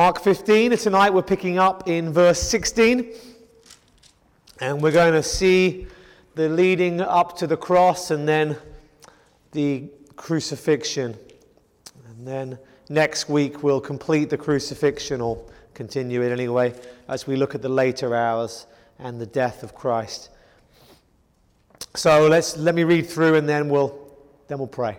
[0.00, 3.12] Mark 15, tonight we're picking up in verse 16,
[4.58, 5.88] and we're going to see
[6.36, 8.56] the leading up to the cross and then
[9.52, 11.14] the crucifixion.
[12.08, 15.38] And then next week we'll complete the crucifixion or
[15.74, 16.72] continue it anyway
[17.06, 18.66] as we look at the later hours
[19.00, 20.30] and the death of Christ.
[21.94, 23.98] So let's let me read through and then we'll
[24.48, 24.98] then we'll pray.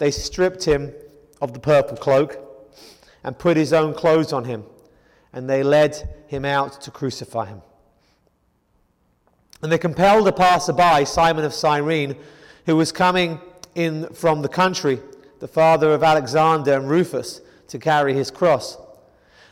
[0.00, 0.94] they stripped him
[1.42, 2.38] of the purple cloak
[3.22, 4.64] and put his own clothes on him,
[5.34, 7.60] and they led him out to crucify him.
[9.62, 12.16] And they compelled a passerby, Simon of Cyrene,
[12.64, 13.40] who was coming
[13.74, 15.00] in from the country,
[15.38, 18.78] the father of Alexander and Rufus, to carry his cross.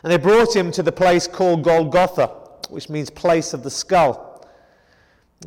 [0.03, 2.29] And they brought him to the place called Golgotha,
[2.71, 4.49] which means place of the skull.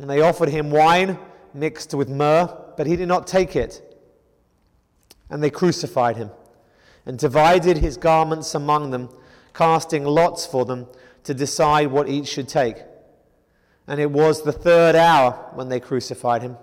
[0.00, 1.18] And they offered him wine
[1.54, 3.91] mixed with myrrh, but he did not take it.
[5.32, 6.30] And they crucified him
[7.06, 9.08] and divided his garments among them,
[9.54, 10.86] casting lots for them
[11.24, 12.76] to decide what each should take.
[13.86, 16.58] And it was the third hour when they crucified him.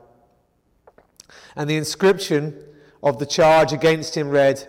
[1.55, 2.63] And the inscription
[3.01, 4.67] of the charge against him read,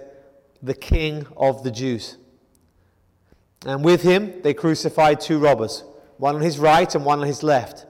[0.63, 2.17] The King of the Jews.
[3.67, 5.85] And with him they crucified two robbers,
[6.17, 7.85] one on his right and one on his left.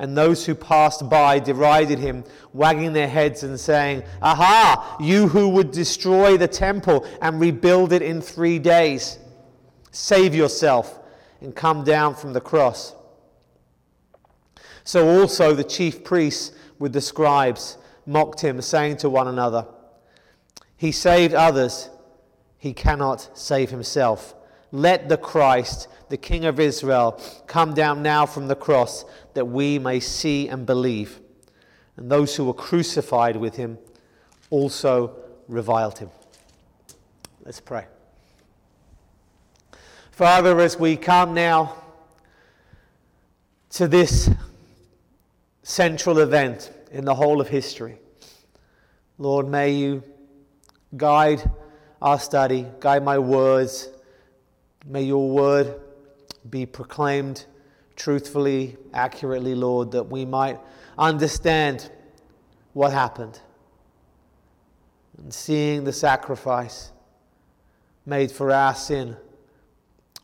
[0.00, 5.50] And those who passed by derided him, wagging their heads and saying, Aha, you who
[5.50, 9.18] would destroy the temple and rebuild it in three days,
[9.90, 10.98] save yourself
[11.42, 12.94] and come down from the cross.
[14.84, 19.66] So also the chief priests with the scribes mocked him, saying to one another,
[20.78, 21.90] He saved others,
[22.56, 24.34] he cannot save himself.
[24.72, 29.04] Let the Christ the King of Israel, come down now from the cross
[29.34, 31.20] that we may see and believe.
[31.96, 33.78] And those who were crucified with him
[34.50, 35.14] also
[35.46, 36.10] reviled him.
[37.44, 37.86] Let's pray.
[40.10, 41.76] Father, as we come now
[43.70, 44.28] to this
[45.62, 47.98] central event in the whole of history,
[49.16, 50.02] Lord, may you
[50.96, 51.48] guide
[52.02, 53.90] our study, guide my words.
[54.86, 55.80] May your word
[56.48, 57.46] be proclaimed
[57.96, 60.58] truthfully, accurately, Lord, that we might
[60.96, 61.90] understand
[62.72, 63.38] what happened.
[65.18, 66.92] And seeing the sacrifice
[68.06, 69.16] made for our sin,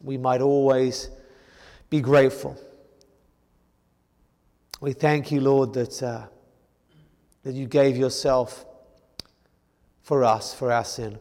[0.02, 1.10] we might always
[1.90, 2.58] be grateful.
[4.80, 6.26] We thank you, Lord, that, uh,
[7.42, 8.64] that you gave yourself
[10.02, 11.18] for us, for our sin.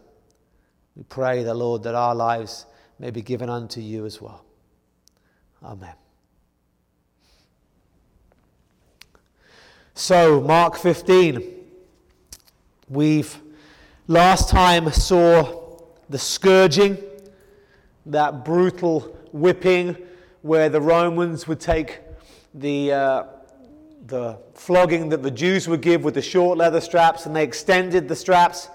[0.96, 2.66] We pray that, Lord, that our lives
[3.00, 4.46] may be given unto you as well.
[5.64, 5.96] Amen.
[9.94, 11.54] So, Mark 15.
[12.90, 13.42] We've
[14.08, 15.80] last time saw
[16.10, 16.98] the scourging,
[18.06, 19.98] that brutal whipping
[20.44, 22.02] where the Romans would take
[22.54, 23.24] the, uh,
[24.06, 28.08] the flogging that the Jews would give with the short leather straps and they extended
[28.08, 28.70] the straps,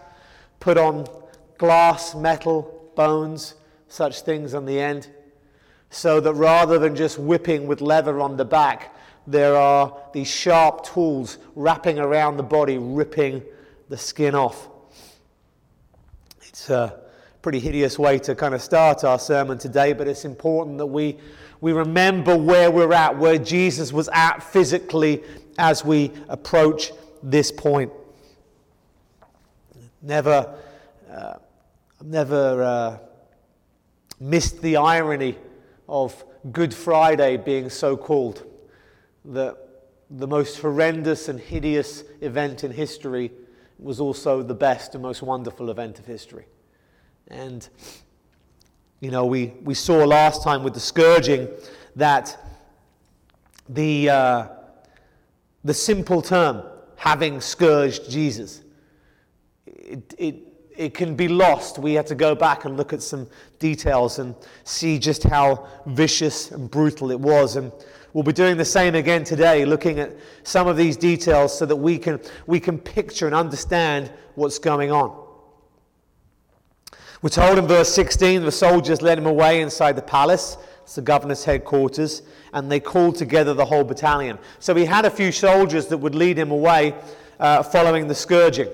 [0.59, 1.07] put on
[1.57, 3.55] glass, metal, bones,
[3.91, 5.09] such things on the end
[5.91, 8.95] so that rather than just whipping with leather on the back,
[9.27, 13.43] there are these sharp tools wrapping around the body, ripping
[13.89, 14.69] the skin off.
[16.43, 17.01] It's a
[17.43, 21.19] pretty hideous way to kind of start our sermon today, but it's important that we,
[21.61, 25.23] we remember where we're at, where Jesus was at physically
[25.59, 27.93] as we approach this point.
[30.03, 30.55] Never,
[31.11, 31.35] uh,
[32.03, 32.99] never uh,
[34.21, 35.37] missed the irony
[35.89, 38.47] of Good Friday being so called,
[39.25, 39.57] that
[40.11, 43.33] the most horrendous and hideous event in history
[43.79, 46.47] was also the best and most wonderful event of history.
[47.29, 47.67] And,
[49.01, 51.49] you know, we, we saw last time with the scourging
[51.97, 52.37] that
[53.69, 54.49] the, uh,
[55.65, 56.63] the simple term,
[56.97, 58.63] having scourged Jesus,
[59.67, 60.50] it, it,
[60.81, 61.79] it can be lost.
[61.79, 63.29] We had to go back and look at some
[63.59, 64.35] details and
[64.65, 67.57] see just how vicious and brutal it was.
[67.57, 67.71] And
[68.15, 71.77] we'll be doing the same again today, looking at some of these details so that
[71.77, 75.15] we can, we can picture and understand what's going on.
[77.21, 81.03] We're told in verse 16 the soldiers led him away inside the palace, it's the
[81.03, 82.23] governor's headquarters,
[82.55, 84.39] and they called together the whole battalion.
[84.61, 86.95] So he had a few soldiers that would lead him away
[87.39, 88.71] uh, following the scourging.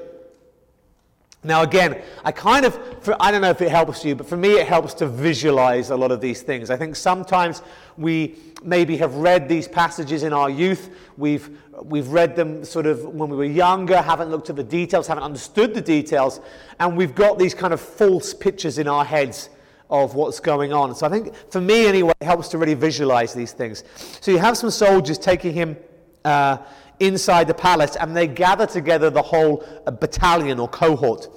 [1.47, 4.37] Now, again, I kind of, for, I don't know if it helps you, but for
[4.37, 6.71] me it helps to visualize a lot of these things.
[6.71, 7.63] I think sometimes
[7.97, 13.05] we maybe have read these passages in our youth, we've, we've read them sort of
[13.05, 16.41] when we were younger, haven't looked at the details, haven't understood the details,
[16.81, 19.49] and we've got these kind of false pictures in our heads
[19.89, 20.95] of what's going on.
[20.97, 23.85] So I think, for me anyway, it helps to really visualize these things.
[24.21, 25.77] So you have some soldiers taking him.
[26.25, 26.59] Uh,
[27.01, 31.29] inside the palace and they gather together the whole uh, battalion or cohort.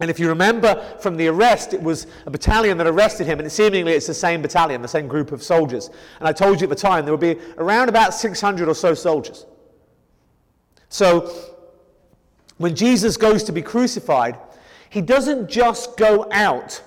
[0.00, 3.50] And if you remember from the arrest, it was a battalion that arrested him, and
[3.52, 5.90] seemingly it's the same battalion, the same group of soldiers.
[6.18, 8.94] And I told you at the time there would be around about 600 or so
[8.94, 9.46] soldiers.
[10.88, 11.32] So
[12.58, 14.38] when Jesus goes to be crucified,
[14.90, 16.82] he doesn't just go out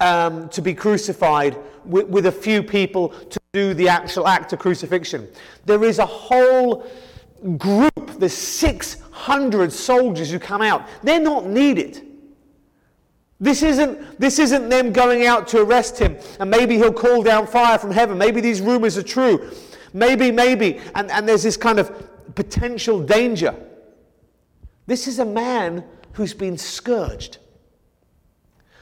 [0.00, 4.60] um, to be crucified with, with a few people to do the actual act of
[4.60, 5.26] crucifixion.
[5.64, 6.88] There is a whole
[7.58, 10.86] group, there's 600 soldiers who come out.
[11.02, 12.06] They're not needed.
[13.40, 17.48] This isn't, this isn't them going out to arrest him and maybe he'll call down
[17.48, 18.16] fire from heaven.
[18.16, 19.50] Maybe these rumors are true.
[19.92, 20.78] Maybe, maybe.
[20.94, 23.56] And, and there's this kind of potential danger.
[24.86, 25.82] This is a man
[26.12, 27.38] who's been scourged.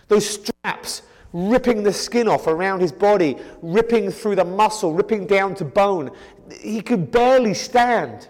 [0.09, 5.55] Those straps ripping the skin off around his body, ripping through the muscle, ripping down
[5.57, 6.11] to bone.
[6.61, 8.29] He could barely stand.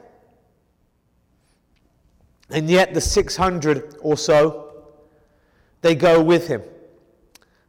[2.51, 4.87] And yet, the 600 or so,
[5.83, 6.63] they go with him.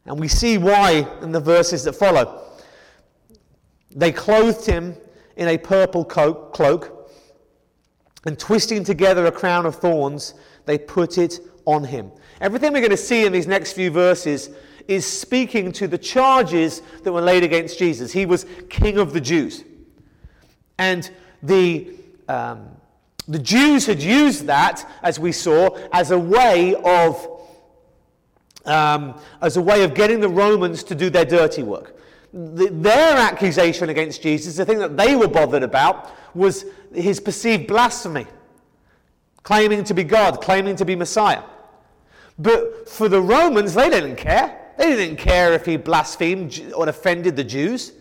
[0.06, 2.46] And we see why in the verses that follow.
[3.96, 4.96] They clothed him
[5.36, 7.10] in a purple cloak,
[8.26, 10.34] and twisting together a crown of thorns,
[10.66, 12.12] they put it on him.
[12.42, 14.50] Everything we're going to see in these next few verses
[14.90, 18.12] is speaking to the charges that were laid against Jesus.
[18.12, 19.64] He was king of the Jews.
[20.80, 21.10] And
[21.44, 21.92] the,
[22.28, 22.70] um,
[23.28, 27.40] the Jews had used that, as we saw, as a way of
[28.66, 31.98] um, as a way of getting the Romans to do their dirty work.
[32.34, 37.68] The, their accusation against Jesus, the thing that they were bothered about, was his perceived
[37.68, 38.28] blasphemy,
[39.42, 41.42] claiming to be God, claiming to be Messiah.
[42.38, 44.60] But for the Romans, they didn't care.
[44.80, 47.92] They didn't care if he blasphemed or offended the Jews.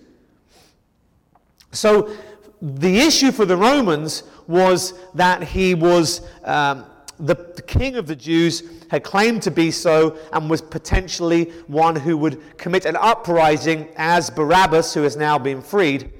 [1.72, 2.16] So
[2.62, 6.86] the issue for the Romans was that he was um,
[7.18, 11.96] the, the, king of the Jews, had claimed to be so, and was potentially one
[11.96, 16.12] who would commit an uprising, as Barabbas, who has now been freed,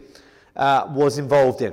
[0.57, 1.73] uh, was involved in.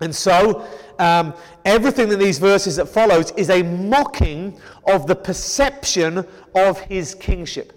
[0.00, 0.66] And so,
[0.98, 1.34] um,
[1.64, 7.74] everything in these verses that follows is a mocking of the perception of his kingship.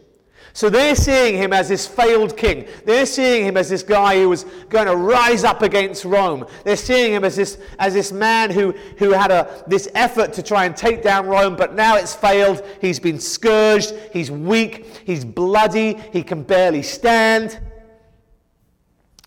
[0.53, 2.67] So they're seeing him as this failed king.
[2.85, 6.45] They're seeing him as this guy who was going to rise up against Rome.
[6.65, 10.43] They're seeing him as this, as this man who, who had a, this effort to
[10.43, 12.63] try and take down Rome, but now it's failed.
[12.81, 13.93] He's been scourged.
[14.11, 14.85] He's weak.
[15.05, 15.93] He's bloody.
[16.11, 17.57] He can barely stand.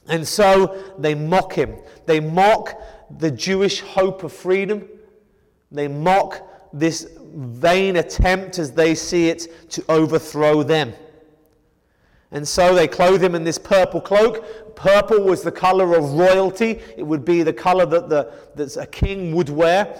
[0.09, 1.76] And so they mock him.
[2.04, 2.78] They mock
[3.18, 4.88] the Jewish hope of freedom.
[5.71, 6.42] They mock
[6.73, 10.92] this vain attempt, as they see it, to overthrow them.
[12.30, 14.75] And so they clothe him in this purple cloak.
[14.75, 18.87] Purple was the color of royalty, it would be the color that, the, that a
[18.87, 19.97] king would wear.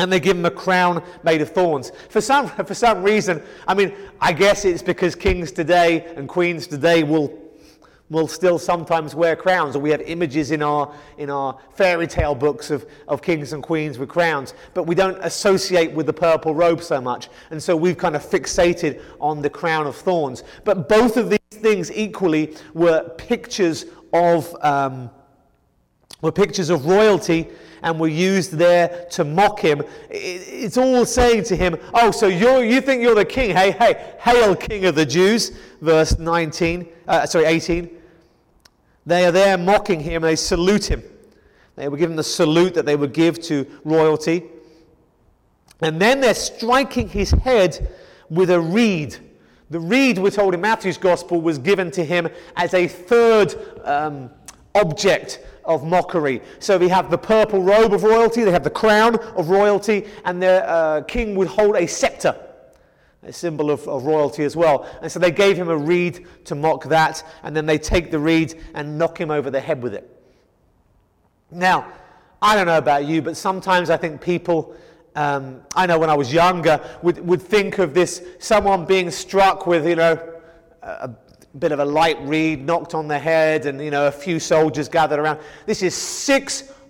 [0.00, 1.90] And they give him a crown made of thorns.
[2.08, 6.68] For some, for some reason, I mean, I guess it's because kings today and queens
[6.68, 7.47] today will
[8.10, 12.34] will still sometimes wear crowns, or we have images in our, in our fairy tale
[12.34, 16.54] books of, of kings and queens with crowns, but we don't associate with the purple
[16.54, 17.28] robe so much.
[17.50, 20.42] And so we've kind of fixated on the crown of thorns.
[20.64, 25.10] But both of these things equally were pictures of, um,
[26.22, 27.48] were pictures of royalty
[27.82, 29.82] and were used there to mock him.
[30.10, 33.54] It's all saying to him, Oh, so you you think you're the king?
[33.54, 35.52] Hey, hey, hail, king of the Jews.
[35.80, 37.97] Verse 19, uh, sorry, 18.
[39.08, 41.02] They are there mocking him they salute him.
[41.76, 44.44] They were given the salute that they would give to royalty.
[45.80, 47.90] And then they're striking his head
[48.28, 49.16] with a reed.
[49.70, 54.28] The reed, we're told in Matthew's gospel, was given to him as a third um,
[54.74, 56.42] object of mockery.
[56.58, 60.42] So we have the purple robe of royalty, they have the crown of royalty, and
[60.42, 62.38] the uh, king would hold a scepter
[63.22, 64.86] a symbol of, of, royalty as well.
[65.02, 68.18] And so they gave him a reed to mock that, and then they take the
[68.18, 70.08] reed and knock him over the head with it.
[71.50, 71.90] Now,
[72.40, 74.76] I don't know about you, but sometimes I think people
[75.18, 79.66] um, I know when I was younger, would, would think of this someone being struck
[79.66, 80.34] with, you know,
[80.80, 81.10] a,
[81.58, 84.88] bit of a light reed knocked on the head and, you know, a few soldiers
[84.88, 85.40] gathered around.
[85.66, 85.94] This is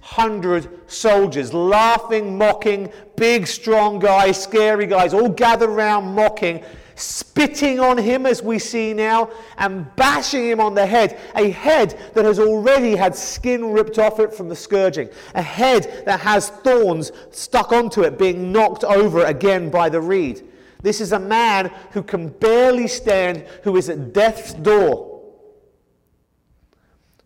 [0.08, 6.64] 600 soldiers laughing, mocking, big, strong guys, scary guys, all gathered around mocking
[6.96, 11.16] spitting on him as we see now, and bashing him on the head.
[11.36, 15.08] A head that has already had skin ripped off it from the scourging.
[15.36, 20.42] A head that has thorns stuck onto it, being knocked over again by the reed.
[20.82, 25.22] This is a man who can barely stand, who is at death's door,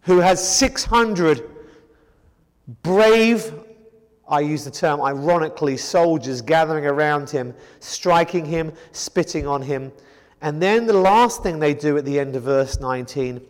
[0.02, 1.51] who has 600
[2.66, 3.52] brave
[4.28, 9.92] I use the term ironically, soldiers gathering around him, striking him, spitting on him.
[10.40, 13.42] And then the last thing they do at the end of verse 19,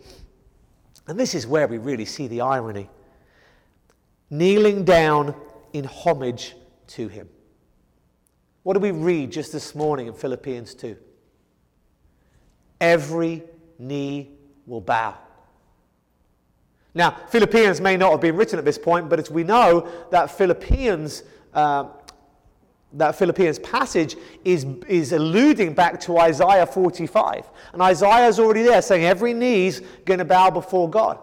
[1.07, 2.89] and this is where we really see the irony
[4.29, 5.35] kneeling down
[5.75, 7.29] in homage to him.
[8.63, 10.97] What do we read just this morning in Philippians 2?
[12.81, 13.43] Every
[13.79, 14.31] knee
[14.67, 15.19] will bow
[16.95, 20.31] now, Philippians may not have been written at this point, but as we know, that
[20.31, 21.23] Philippians,
[21.55, 21.87] uh,
[22.93, 27.49] that Philippians passage is, is alluding back to Isaiah 45.
[27.73, 31.19] And Isaiah is already there saying every knee's going to bow before God.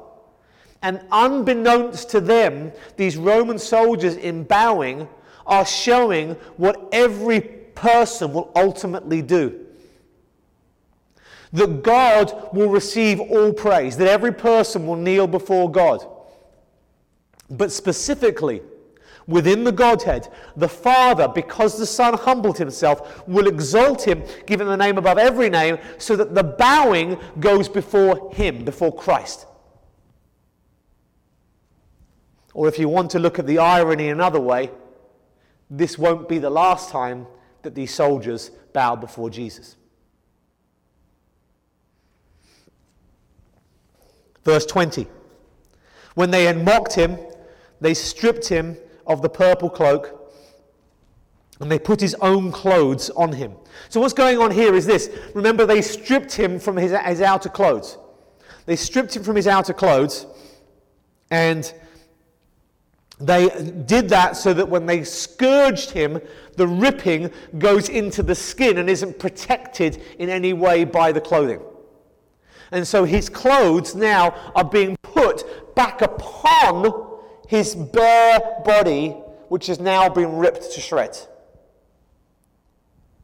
[0.81, 5.07] And unbeknownst to them, these Roman soldiers in bowing
[5.45, 9.67] are showing what every person will ultimately do
[11.53, 16.05] that God will receive all praise, that every person will kneel before God.
[17.49, 18.61] But specifically,
[19.27, 24.77] within the Godhead, the Father, because the Son humbled himself, will exalt him, him the
[24.77, 29.45] name above every name, so that the bowing goes before him, before Christ.
[32.53, 34.71] Or if you want to look at the irony another way,
[35.69, 37.27] this won't be the last time
[37.61, 39.75] that these soldiers bow before Jesus.
[44.49, 45.05] Verse 20.
[46.15, 47.19] When they had mocked him,
[47.81, 50.15] they stripped him of the purple cloak
[51.59, 53.53] and they put his own clothes on him.
[53.89, 55.11] So, what's going on here is this.
[55.35, 57.99] Remember, they stripped him from his, his outer clothes.
[58.65, 60.25] They stripped him from his outer clothes
[61.29, 61.71] and
[63.19, 63.49] they
[63.85, 66.19] did that so that when they scourged him,
[66.55, 67.29] the ripping
[67.59, 71.61] goes into the skin and isn't protected in any way by the clothing.
[72.71, 79.09] And so his clothes now are being put back upon his bare body,
[79.47, 81.27] which has now been ripped to shreds.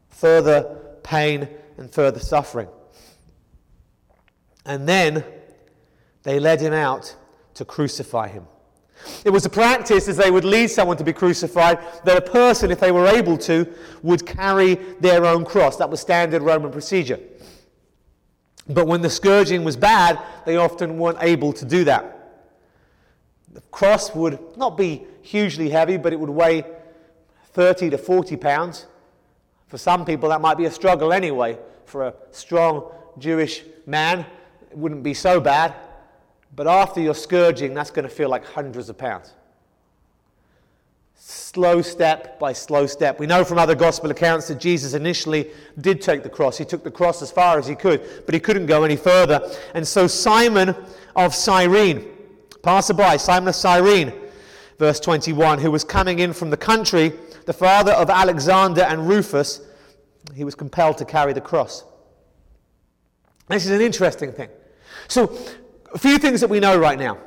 [0.09, 1.47] Further pain
[1.77, 2.67] and further suffering.
[4.65, 5.23] And then
[6.23, 7.15] they led him out
[7.53, 8.47] to crucify him.
[9.23, 12.71] It was a practice as they would lead someone to be crucified that a person,
[12.71, 13.71] if they were able to,
[14.01, 15.77] would carry their own cross.
[15.77, 17.19] That was standard Roman procedure.
[18.67, 22.11] But when the scourging was bad, they often weren't able to do that.
[23.53, 26.63] The cross would not be hugely heavy, but it would weigh
[27.53, 28.87] 30 to 40 pounds.
[29.67, 31.57] For some people, that might be a struggle anyway.
[31.85, 34.25] For a strong Jewish man,
[34.71, 35.73] it wouldn't be so bad.
[36.55, 39.33] But after your scourging, that's going to feel like hundreds of pounds
[41.15, 43.19] slow step by slow step.
[43.19, 46.57] We know from other gospel accounts that Jesus initially did take the cross.
[46.57, 49.41] He took the cross as far as he could, but he couldn't go any further.
[49.73, 50.75] And so Simon
[51.15, 52.05] of Cyrene,
[52.61, 54.13] passerby, Simon of Cyrene,
[54.77, 57.13] verse 21, who was coming in from the country,
[57.45, 59.61] the father of Alexander and Rufus,
[60.33, 61.85] he was compelled to carry the cross.
[63.47, 64.49] This is an interesting thing.
[65.07, 65.37] So,
[65.93, 67.17] a few things that we know right now.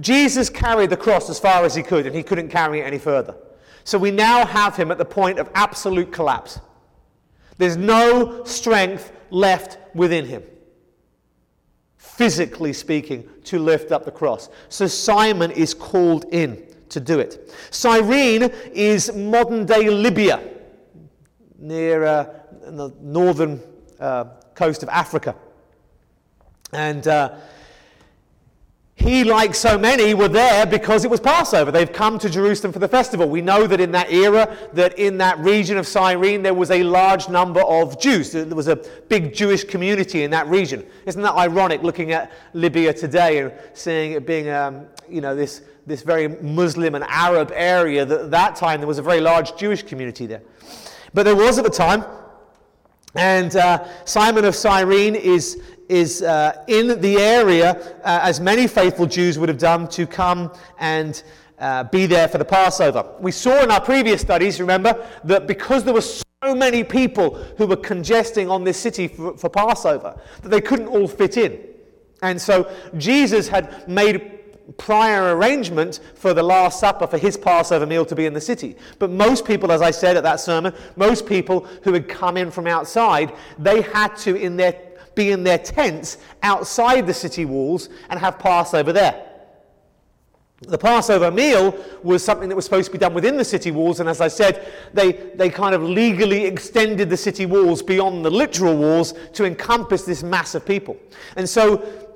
[0.00, 2.98] Jesus carried the cross as far as he could, and he couldn't carry it any
[2.98, 3.34] further.
[3.84, 6.60] So we now have him at the point of absolute collapse.
[7.58, 10.42] There's no strength left within him,
[11.96, 14.48] physically speaking, to lift up the cross.
[14.68, 17.52] So Simon is called in to do it.
[17.70, 20.42] Cyrene is modern day Libya,
[21.58, 22.24] near uh,
[22.62, 23.60] the northern
[23.98, 25.34] uh, coast of Africa.
[26.72, 27.36] And uh,
[29.02, 31.72] he, like so many, were there because it was Passover.
[31.72, 33.28] They've come to Jerusalem for the festival.
[33.28, 36.84] We know that in that era, that in that region of Cyrene, there was a
[36.84, 38.30] large number of Jews.
[38.30, 38.76] There was a
[39.08, 40.86] big Jewish community in that region.
[41.04, 45.62] Isn't that ironic looking at Libya today and seeing it being, um, you know, this,
[45.86, 48.04] this very Muslim and Arab area?
[48.04, 50.42] That at that time, there was a very large Jewish community there.
[51.12, 52.04] But there was at the time.
[53.14, 57.72] And uh, Simon of Cyrene is, is uh, in the area,
[58.04, 61.22] uh, as many faithful Jews would have done, to come and
[61.58, 63.04] uh, be there for the Passover.
[63.20, 67.66] We saw in our previous studies, remember, that because there were so many people who
[67.66, 71.60] were congesting on this city for, for Passover, that they couldn't all fit in.
[72.22, 74.40] And so Jesus had made
[74.76, 78.76] prior arrangement for the Last Supper for his Passover meal to be in the city.
[78.98, 82.50] But most people, as I said at that sermon, most people who had come in
[82.50, 84.80] from outside, they had to in their,
[85.14, 89.28] be in their tents outside the city walls and have Passover there.
[90.62, 93.98] The Passover meal was something that was supposed to be done within the city walls,
[93.98, 98.30] and as I said, they, they kind of legally extended the city walls beyond the
[98.30, 100.96] literal walls to encompass this mass of people.
[101.34, 102.11] And so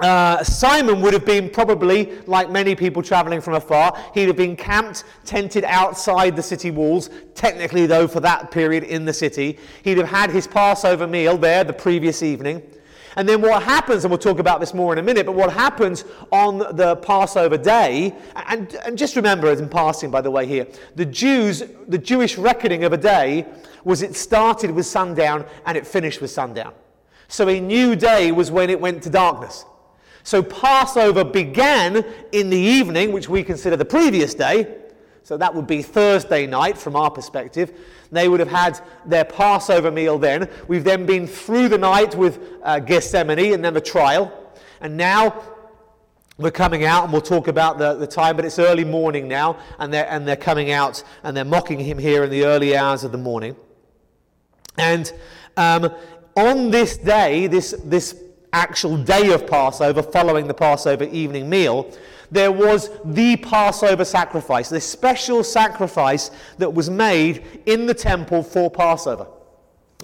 [0.00, 4.56] uh, Simon would have been probably, like many people traveling from afar, he'd have been
[4.56, 9.58] camped, tented outside the city walls, technically, though, for that period in the city.
[9.82, 12.62] He'd have had his Passover meal there the previous evening.
[13.16, 15.52] And then what happens, and we'll talk about this more in a minute, but what
[15.52, 18.14] happens on the Passover day,
[18.46, 22.38] and, and just remember, as in passing, by the way, here, the Jews, the Jewish
[22.38, 23.44] reckoning of a day
[23.82, 26.74] was it started with sundown and it finished with sundown.
[27.26, 29.64] So a new day was when it went to darkness.
[30.22, 34.76] So Passover began in the evening, which we consider the previous day.
[35.22, 37.78] So that would be Thursday night from our perspective.
[38.10, 40.48] They would have had their Passover meal then.
[40.68, 44.52] We've then been through the night with uh, Gethsemane and then the trial.
[44.80, 45.42] And now
[46.38, 49.58] we're coming out, and we'll talk about the, the time, but it's early morning now,
[49.80, 53.02] and they're, and they're coming out and they're mocking him here in the early hours
[53.02, 53.56] of the morning.
[54.78, 55.12] And
[55.56, 55.92] um,
[56.36, 58.14] on this day, this, this
[58.52, 61.92] actual day of Passover, following the Passover evening meal,
[62.30, 68.70] there was the Passover sacrifice, this special sacrifice that was made in the temple for
[68.70, 69.26] Passover.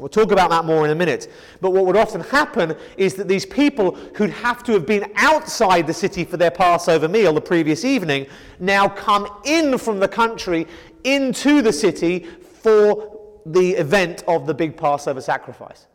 [0.00, 1.30] We'll talk about that more in a minute.
[1.60, 5.86] But what would often happen is that these people who'd have to have been outside
[5.86, 8.26] the city for their Passover meal the previous evening
[8.58, 10.66] now come in from the country
[11.04, 12.26] into the city
[12.62, 15.86] for the event of the big Passover sacrifice.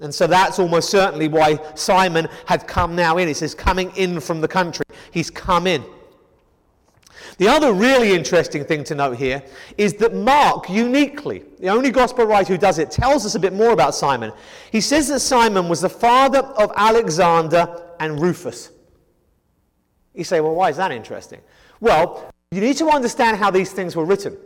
[0.00, 3.26] And so that's almost certainly why Simon had come now in.
[3.26, 4.84] He says, coming in from the country.
[5.10, 5.84] He's come in.
[7.38, 9.42] The other really interesting thing to note here
[9.76, 13.52] is that Mark, uniquely, the only gospel writer who does it, tells us a bit
[13.52, 14.32] more about Simon.
[14.72, 18.70] He says that Simon was the father of Alexander and Rufus.
[20.14, 21.40] You say, well, why is that interesting?
[21.80, 24.36] Well, you need to understand how these things were written.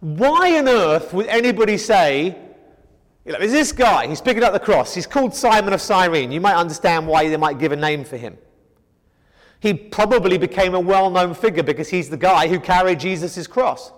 [0.00, 2.36] Why on earth would anybody say
[3.24, 4.94] there's this guy, he's picking up the cross.
[4.94, 6.32] He's called Simon of Cyrene.
[6.32, 8.36] You might understand why they might give a name for him.
[9.60, 13.92] He probably became a well known figure because he's the guy who carried Jesus' cross.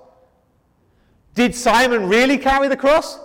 [1.35, 3.19] Did Simon really carry the cross?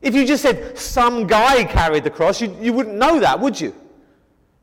[0.00, 3.60] If you just said some guy carried the cross, you, you wouldn't know that, would
[3.60, 3.74] you?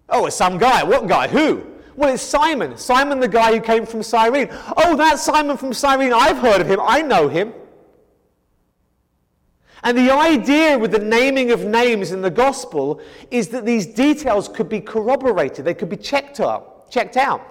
[0.08, 0.84] Oh, it's some guy.
[0.84, 1.28] What guy?
[1.28, 1.66] Who?
[1.96, 2.78] Well, it's Simon.
[2.78, 4.48] Simon, the guy who came from Cyrene.
[4.78, 6.14] Oh, that's Simon from Cyrene.
[6.14, 6.80] I've heard of him.
[6.82, 7.54] I know him.
[9.84, 14.48] And the idea with the naming of names in the gospel is that these details
[14.48, 17.42] could be corroborated, they could be checked out, checked out.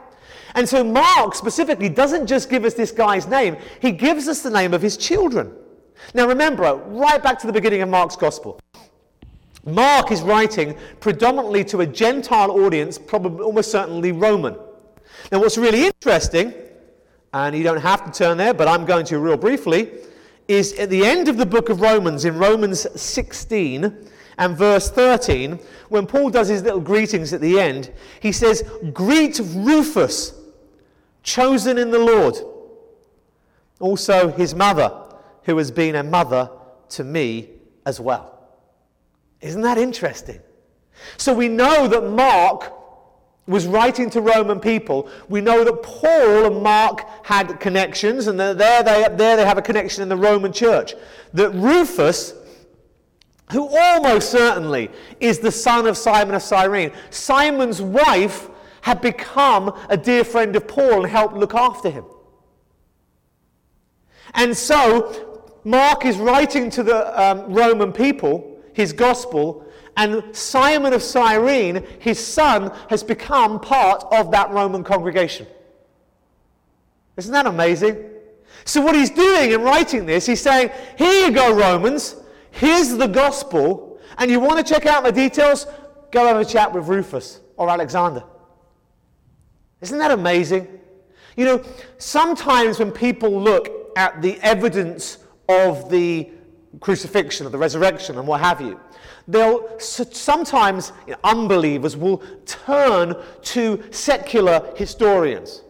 [0.54, 4.50] And so Mark specifically doesn't just give us this guy's name, he gives us the
[4.50, 5.52] name of his children.
[6.14, 8.60] Now remember, right back to the beginning of Mark's gospel.
[9.64, 14.56] Mark is writing predominantly to a Gentile audience, probably almost certainly Roman.
[15.30, 16.54] Now, what's really interesting,
[17.34, 19.90] and you don't have to turn there, but I'm going to real briefly,
[20.50, 25.60] is at the end of the book of Romans, in Romans 16 and verse 13,
[25.90, 30.34] when Paul does his little greetings at the end, he says, Greet Rufus,
[31.22, 32.36] chosen in the Lord.
[33.78, 34.92] Also, his mother,
[35.44, 36.50] who has been a mother
[36.90, 37.50] to me
[37.86, 38.48] as well.
[39.40, 40.40] Isn't that interesting?
[41.16, 42.72] So we know that Mark
[43.46, 48.54] was writing to Roman people, we know that Paul and Mark had connections, and there
[48.54, 50.94] they, there they have a connection in the Roman church.
[51.32, 52.34] That Rufus,
[53.52, 54.90] who almost certainly
[55.20, 58.48] is the son of Simon of Cyrene, Simon's wife
[58.80, 62.04] had become a dear friend of Paul and helped look after him.
[64.34, 69.64] And so, Mark is writing to the um, Roman people his gospel
[69.96, 75.46] and Simon of Cyrene, his son, has become part of that Roman congregation.
[77.20, 78.02] Isn't that amazing?
[78.64, 82.16] So, what he's doing in writing this, he's saying, Here you go, Romans,
[82.50, 85.66] here's the gospel, and you want to check out the details?
[86.12, 88.24] Go have a chat with Rufus or Alexander.
[89.82, 90.66] Isn't that amazing?
[91.36, 91.64] You know,
[91.98, 96.30] sometimes when people look at the evidence of the
[96.80, 98.80] crucifixion, of the resurrection, and what have you,
[99.28, 105.64] they'll sometimes you know, unbelievers will turn to secular historians.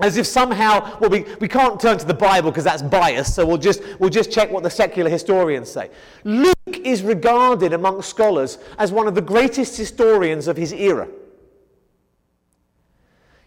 [0.00, 3.46] As if somehow, well, we, we can't turn to the Bible because that's biased, so
[3.46, 5.88] we'll just, we'll just check what the secular historians say.
[6.24, 11.06] Luke is regarded among scholars as one of the greatest historians of his era.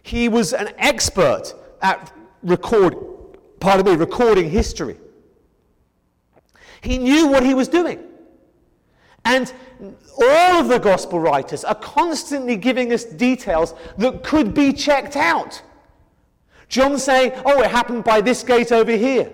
[0.03, 2.95] He was an expert at record,
[3.59, 4.97] pardon me, recording history.
[6.79, 7.99] He knew what he was doing.
[9.25, 15.17] And all of the gospel writers are constantly giving us details that could be checked
[15.17, 15.61] out.
[16.69, 19.31] John saying, "Oh, it happened by this gate over here."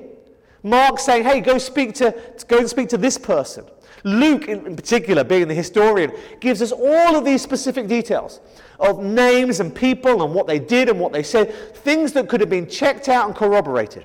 [0.61, 2.15] Mark saying, "Hey, go speak to
[2.47, 3.65] go and speak to this person."
[4.05, 8.41] Luke, in particular, being the historian, gives us all of these specific details
[8.79, 12.41] of names and people and what they did and what they said, things that could
[12.41, 14.03] have been checked out and corroborated.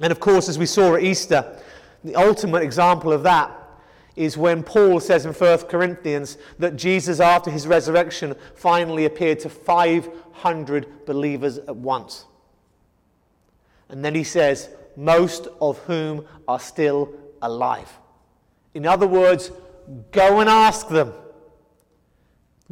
[0.00, 1.44] And of course, as we saw at Easter,
[2.04, 3.50] the ultimate example of that
[4.16, 9.48] is when Paul says in 1 Corinthians that Jesus, after his resurrection, finally appeared to
[9.48, 12.26] 500 believers at once.
[13.88, 17.90] And then he says, most of whom are still alive.
[18.74, 19.50] In other words,
[20.12, 21.12] go and ask them.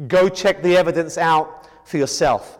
[0.07, 2.59] Go check the evidence out for yourself.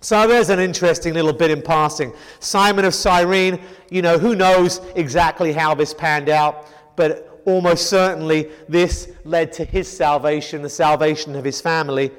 [0.00, 2.12] So there's an interesting little bit in passing.
[2.40, 8.50] Simon of Cyrene, you know, who knows exactly how this panned out, but almost certainly
[8.68, 12.10] this led to his salvation, the salvation of his family.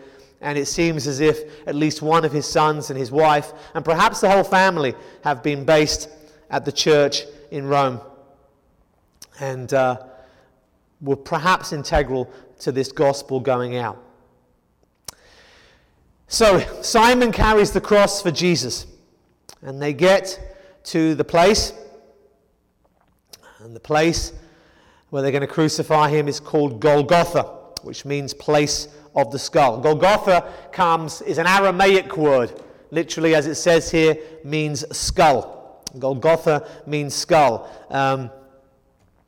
[0.42, 3.86] And it seems as if at least one of his sons and his wife, and
[3.86, 6.10] perhaps the whole family, have been based
[6.50, 8.02] at the church in Rome.
[9.40, 9.98] And uh,
[11.02, 13.98] were perhaps integral to this gospel going out.
[16.28, 18.86] So Simon carries the cross for Jesus.
[19.62, 21.74] And they get to the place.
[23.60, 24.34] And the place
[25.12, 27.43] where they're going to crucify him is called Golgotha,
[27.84, 29.80] which means place of the skull.
[29.80, 35.84] Golgotha comes is an Aramaic word, literally as it says here, means skull.
[36.00, 37.69] Golgotha means skull.
[37.89, 38.32] Um,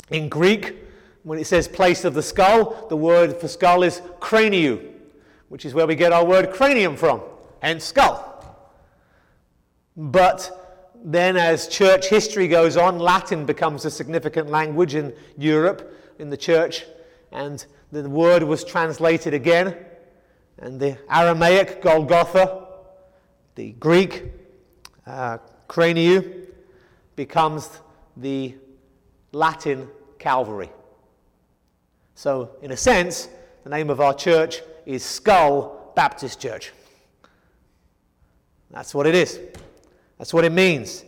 [0.09, 0.77] in Greek,
[1.23, 4.89] when it says place of the skull, the word for skull is craniu,
[5.49, 7.21] which is where we get our word cranium from,
[7.61, 8.29] hence skull.
[9.97, 10.62] But
[11.05, 16.37] then, as church history goes on, Latin becomes a significant language in Europe, in the
[16.37, 16.85] church,
[17.33, 19.75] and the word was translated again.
[20.59, 22.67] And the Aramaic, Golgotha,
[23.55, 24.31] the Greek,
[25.05, 26.47] uh, craniu,
[27.17, 27.69] becomes
[28.15, 28.55] the
[29.33, 29.89] Latin
[30.19, 30.69] Calvary.
[32.15, 33.27] So, in a sense,
[33.65, 36.71] the name of our church is Skull Baptist Church.
[38.71, 39.39] That's what it is.
[40.23, 41.03] That's what it means.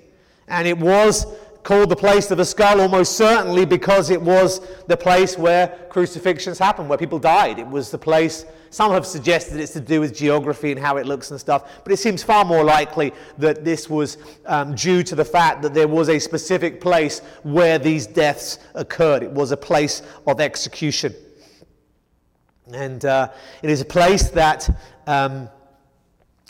[0.49, 1.25] And it was
[1.63, 6.59] called the place of the skull almost certainly because it was the place where crucifixions
[6.59, 7.57] happened, where people died.
[7.57, 11.05] It was the place, some have suggested it's to do with geography and how it
[11.05, 15.15] looks and stuff, but it seems far more likely that this was um, due to
[15.15, 19.23] the fact that there was a specific place where these deaths occurred.
[19.23, 21.15] It was a place of execution.
[22.73, 23.29] And uh,
[23.63, 24.69] it is a place that
[25.07, 25.47] um,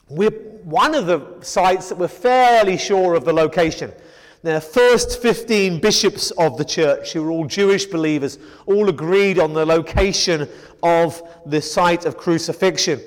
[0.09, 3.93] we're one of the sites that we're fairly sure of the location.
[4.41, 9.53] The first 15 bishops of the church, who were all Jewish believers, all agreed on
[9.53, 10.49] the location
[10.81, 12.99] of the site of crucifixion.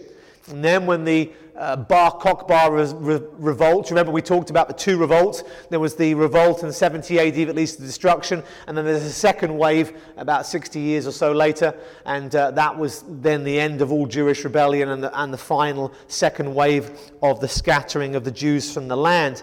[0.46, 3.90] And then, when the uh, Bar Kokhba re- revolt.
[3.90, 5.42] Remember, we talked about the two revolts.
[5.70, 9.12] There was the revolt in 70 AD that leads to destruction, and then there's a
[9.12, 11.74] second wave about 60 years or so later,
[12.06, 15.38] and uh, that was then the end of all Jewish rebellion and the, and the
[15.38, 16.92] final second wave
[17.22, 19.42] of the scattering of the Jews from the land.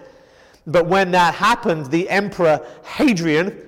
[0.66, 3.62] But when that happened, the Emperor Hadrian,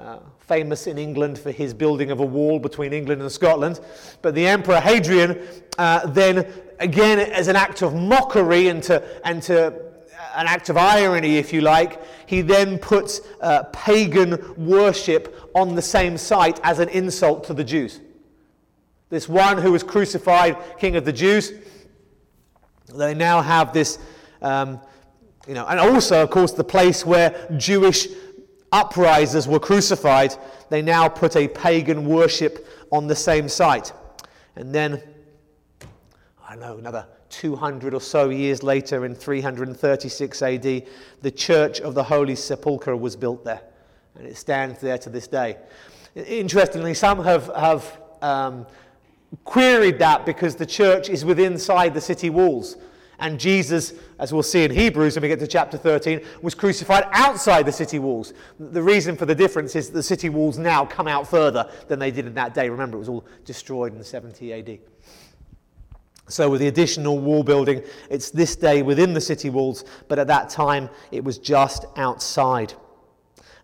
[0.00, 3.80] uh, famous in England for his building of a wall between England and Scotland,
[4.22, 5.40] but the Emperor Hadrian
[5.78, 6.46] uh, then
[6.82, 9.68] again, as an act of mockery and to, and to
[10.34, 15.82] an act of irony, if you like, he then puts uh, pagan worship on the
[15.82, 18.00] same site as an insult to the Jews.
[19.10, 21.52] This one who was crucified, king of the Jews,
[22.94, 23.98] they now have this,
[24.40, 24.80] um,
[25.46, 28.08] you know, and also, of course, the place where Jewish
[28.72, 30.34] uprisers were crucified,
[30.70, 33.92] they now put a pagan worship on the same site.
[34.56, 35.02] And then
[36.52, 40.62] I know, another 200 or so years later, in 336 AD,
[41.22, 43.62] the Church of the Holy Sepulchre was built there,
[44.16, 45.56] and it stands there to this day.
[46.14, 48.66] Interestingly, some have, have um,
[49.44, 52.76] queried that because the church is within inside the city walls.
[53.18, 57.04] And Jesus, as we'll see in Hebrews when we get to chapter 13, was crucified
[57.12, 58.34] outside the city walls.
[58.60, 62.10] The reason for the difference is the city walls now come out further than they
[62.10, 62.68] did in that day.
[62.68, 64.91] Remember, it was all destroyed in 70 AD.
[66.32, 70.28] So, with the additional wall building, it's this day within the city walls, but at
[70.28, 72.72] that time it was just outside.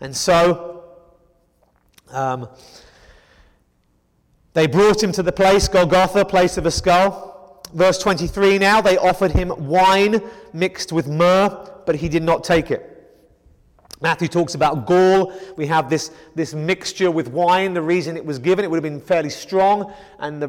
[0.00, 0.84] And so,
[2.10, 2.46] um,
[4.52, 7.64] they brought him to the place, Golgotha, place of a skull.
[7.72, 10.20] Verse 23 now, they offered him wine
[10.52, 12.97] mixed with myrrh, but he did not take it.
[14.00, 15.32] Matthew talks about gall.
[15.56, 17.74] We have this, this mixture with wine.
[17.74, 20.48] The reason it was given, it would have been fairly strong, and the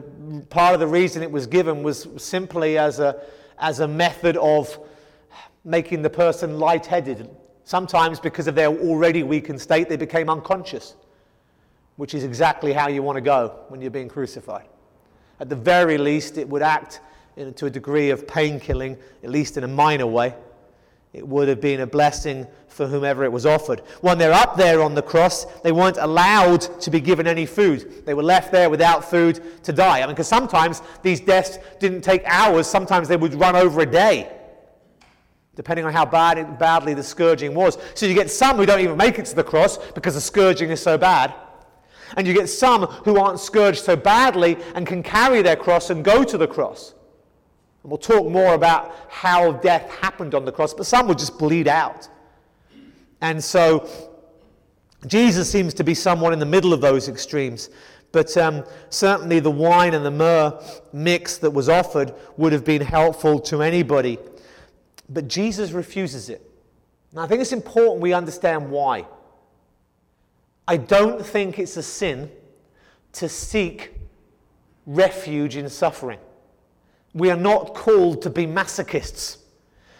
[0.49, 3.21] part of the reason it was given was simply as a,
[3.57, 4.77] as a method of
[5.65, 7.29] making the person lightheaded.
[7.63, 10.95] Sometimes, because of their already weakened state, they became unconscious,
[11.97, 14.67] which is exactly how you want to go when you're being crucified.
[15.39, 16.99] At the very least, it would act
[17.35, 20.35] in, to a degree of pain killing, at least in a minor way.
[21.11, 23.81] It would have been a blessing for whomever it was offered.
[24.01, 28.05] When they're up there on the cross, they weren't allowed to be given any food.
[28.05, 29.99] They were left there without food to die.
[29.99, 33.85] I mean, because sometimes these deaths didn't take hours, sometimes they would run over a
[33.87, 34.31] day,
[35.55, 37.79] depending on how bad, badly the scourging was.
[37.95, 40.69] So you get some who don't even make it to the cross because the scourging
[40.69, 41.33] is so bad.
[42.17, 46.03] And you get some who aren't scourged so badly and can carry their cross and
[46.03, 46.93] go to the cross.
[47.83, 51.37] And we'll talk more about how death happened on the cross, but some will just
[51.37, 52.07] bleed out.
[53.21, 53.89] And so
[55.07, 57.69] Jesus seems to be someone in the middle of those extremes.
[58.11, 60.59] But um, certainly the wine and the myrrh
[60.91, 64.17] mix that was offered would have been helpful to anybody.
[65.09, 66.49] But Jesus refuses it.
[67.13, 69.05] Now, I think it's important we understand why.
[70.67, 72.31] I don't think it's a sin
[73.13, 73.93] to seek
[74.85, 76.19] refuge in suffering.
[77.13, 79.37] We are not called to be masochists.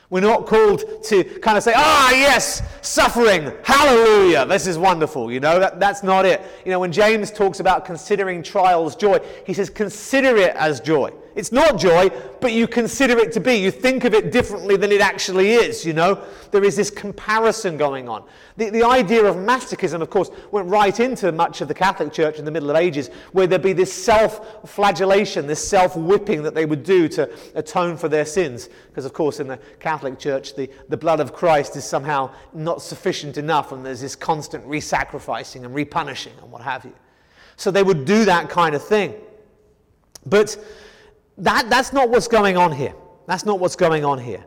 [0.10, 5.32] We're not called to kind of say, ah, yes, suffering, hallelujah, this is wonderful.
[5.32, 6.41] You know, that, that's not it.
[6.65, 11.12] You know, when James talks about considering trials joy, he says, consider it as joy.
[11.39, 12.10] It's not joy,
[12.41, 13.56] but you consider it to be.
[13.56, 16.21] You think of it differently than it actually is, you know?
[16.52, 18.25] There is this comparison going on.
[18.58, 22.39] The, the idea of masochism, of course, went right into much of the Catholic Church
[22.39, 26.65] in the Middle Ages, where there'd be this self flagellation, this self whipping that they
[26.65, 28.67] would do to atone for their sins.
[28.89, 32.82] Because, of course, in the Catholic Church, the, the blood of Christ is somehow not
[32.82, 36.93] sufficient enough, and there's this constant re sacrificing and repunishing and what have you.
[37.56, 39.13] So they would do that kind of thing.
[40.25, 40.58] But
[41.39, 42.93] that, that's not what's going on here.
[43.25, 44.43] That's not what's going on here.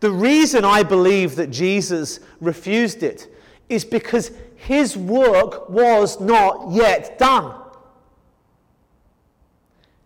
[0.00, 3.28] The reason I believe that Jesus refused it
[3.68, 7.54] is because his work was not yet done.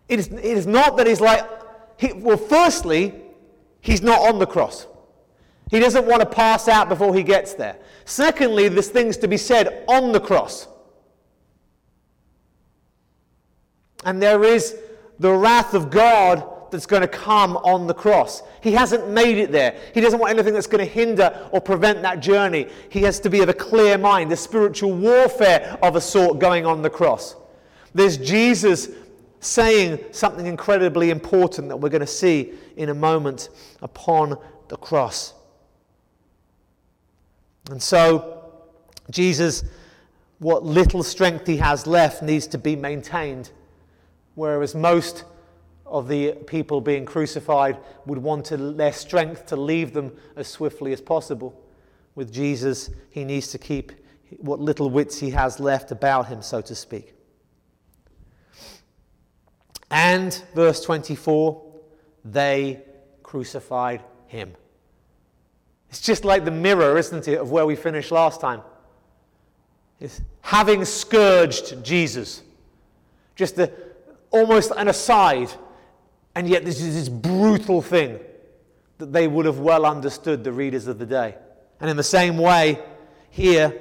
[0.08, 1.48] It is, it is not that he's like,
[1.96, 3.14] he, well, firstly,
[3.80, 4.86] he's not on the cross.
[5.70, 7.76] He doesn't want to pass out before he gets there.
[8.04, 10.68] Secondly, there's things to be said on the cross.
[14.04, 14.76] And there is
[15.18, 18.42] the wrath of God that's going to come on the cross.
[18.61, 19.79] He hasn't made it there.
[19.94, 22.68] He doesn't want anything that's going to hinder or prevent that journey.
[22.88, 24.31] He has to be of a clear mind.
[24.31, 27.37] There's spiritual warfare of a sort going on the cross.
[27.94, 28.88] There's Jesus
[29.38, 33.50] saying something incredibly important that we're going to see in a moment
[33.83, 34.37] upon
[34.68, 35.35] the cross.
[37.70, 38.53] And so,
[39.11, 39.64] Jesus,
[40.38, 43.50] what little strength he has left, needs to be maintained
[44.34, 45.24] whereas most
[45.86, 51.00] of the people being crucified would want their strength to leave them as swiftly as
[51.00, 51.60] possible.
[52.14, 53.92] With Jesus, he needs to keep
[54.38, 57.14] what little wits he has left about him, so to speak.
[59.90, 61.62] And, verse 24,
[62.24, 62.82] they
[63.22, 64.54] crucified him.
[65.90, 68.62] It's just like the mirror, isn't it, of where we finished last time.
[70.00, 72.42] It's having scourged Jesus.
[73.36, 73.72] Just the,
[74.34, 75.50] almost an aside,
[76.34, 78.18] and yet this is this brutal thing
[78.98, 81.36] that they would have well understood, the readers of the day.
[81.80, 82.82] And in the same way,
[83.30, 83.80] here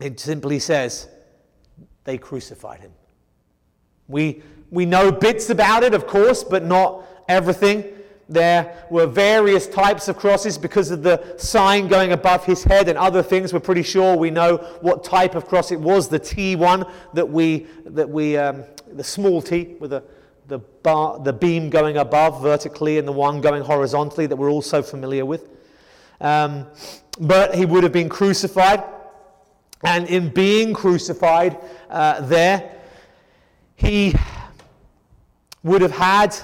[0.00, 1.08] it simply says,
[2.04, 2.92] they crucified him.
[4.08, 7.84] We, we know bits about it, of course, but not everything.
[8.28, 12.98] There were various types of crosses because of the sign going above his head and
[12.98, 13.52] other things.
[13.52, 17.28] We're pretty sure we know what type of cross it was, the T one that
[17.28, 20.02] we, that we um, the small T with the,
[20.48, 24.62] the, bar, the beam going above vertically and the one going horizontally that we're all
[24.62, 25.48] so familiar with.
[26.20, 26.66] Um,
[27.20, 28.82] but he would have been crucified.
[29.84, 31.58] And in being crucified
[31.90, 32.76] uh, there,
[33.76, 34.14] he
[35.62, 36.34] would have had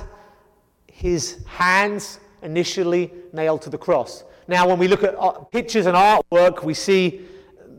[1.02, 4.22] his hands initially nailed to the cross.
[4.46, 7.22] Now, when we look at uh, pictures and artwork, we see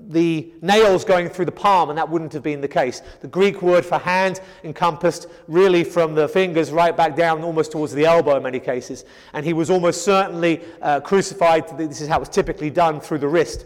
[0.09, 3.01] the nails going through the palm, and that wouldn't have been the case.
[3.21, 7.93] The Greek word for hand encompassed really from the fingers right back down, almost towards
[7.93, 9.05] the elbow in many cases.
[9.31, 13.19] And he was almost certainly uh, crucified, this is how it was typically done, through
[13.19, 13.65] the wrist.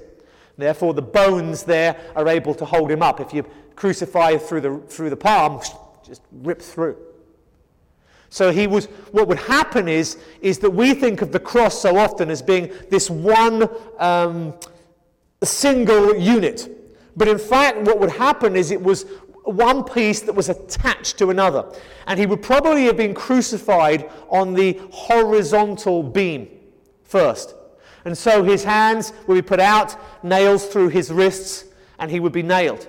[0.56, 3.20] Therefore, the bones there are able to hold him up.
[3.20, 3.43] If you
[3.76, 5.60] crucify through the, through the palm,
[6.04, 7.07] just rip through.
[8.30, 11.98] So he was, what would happen is, is that we think of the cross so
[11.98, 14.54] often as being this one um,
[15.44, 16.70] single unit.
[17.16, 19.06] But in fact, what would happen is it was
[19.44, 21.66] one piece that was attached to another.
[22.06, 26.50] And he would probably have been crucified on the horizontal beam
[27.04, 27.56] first.
[28.06, 31.66] And so his hands would be put out, nails through his wrists,
[32.00, 32.88] and he would be nailed.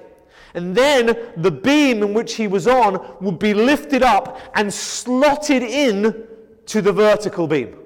[0.58, 5.62] And then the beam in which he was on would be lifted up and slotted
[5.62, 6.26] in
[6.66, 7.76] to the vertical beam.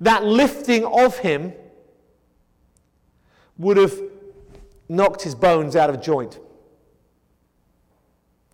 [0.00, 1.52] That lifting of him
[3.58, 4.00] would have
[4.88, 6.38] knocked his bones out of joint.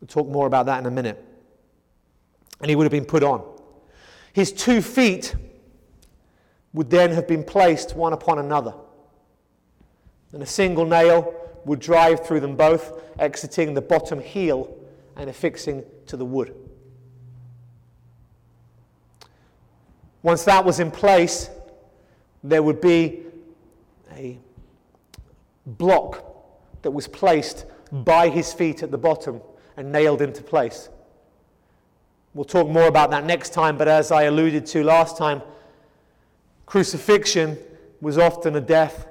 [0.00, 1.24] We'll talk more about that in a minute.
[2.60, 3.44] And he would have been put on.
[4.32, 5.36] His two feet
[6.72, 8.74] would then have been placed one upon another.
[10.32, 11.32] And a single nail
[11.64, 14.76] would drive through them both, exiting the bottom heel
[15.16, 16.54] and affixing to the wood.
[20.22, 21.50] Once that was in place,
[22.42, 23.20] there would be
[24.16, 24.38] a
[25.66, 26.24] block
[26.82, 29.40] that was placed by his feet at the bottom
[29.76, 30.88] and nailed into place.
[32.32, 35.42] We'll talk more about that next time, but as I alluded to last time,
[36.66, 37.58] crucifixion
[38.00, 39.06] was often a death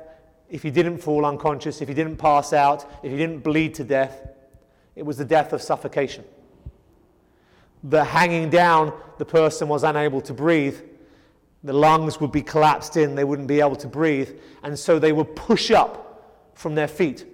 [0.54, 3.84] if he didn't fall unconscious, if he didn't pass out, if he didn't bleed to
[3.84, 4.28] death.
[4.96, 6.24] It was the death of suffocation.
[7.84, 10.78] The hanging down, the person was unable to breathe.
[11.64, 14.30] The lungs would be collapsed in, they wouldn't be able to breathe,
[14.62, 17.26] and so they would push up from their feet.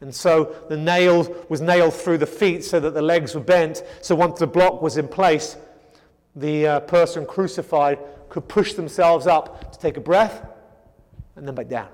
[0.00, 3.82] And so the nail was nailed through the feet so that the legs were bent.
[4.00, 5.58] So once the block was in place,
[6.34, 7.98] the uh, person crucified
[8.30, 10.46] could push themselves up to take a breath
[11.36, 11.88] and then back down.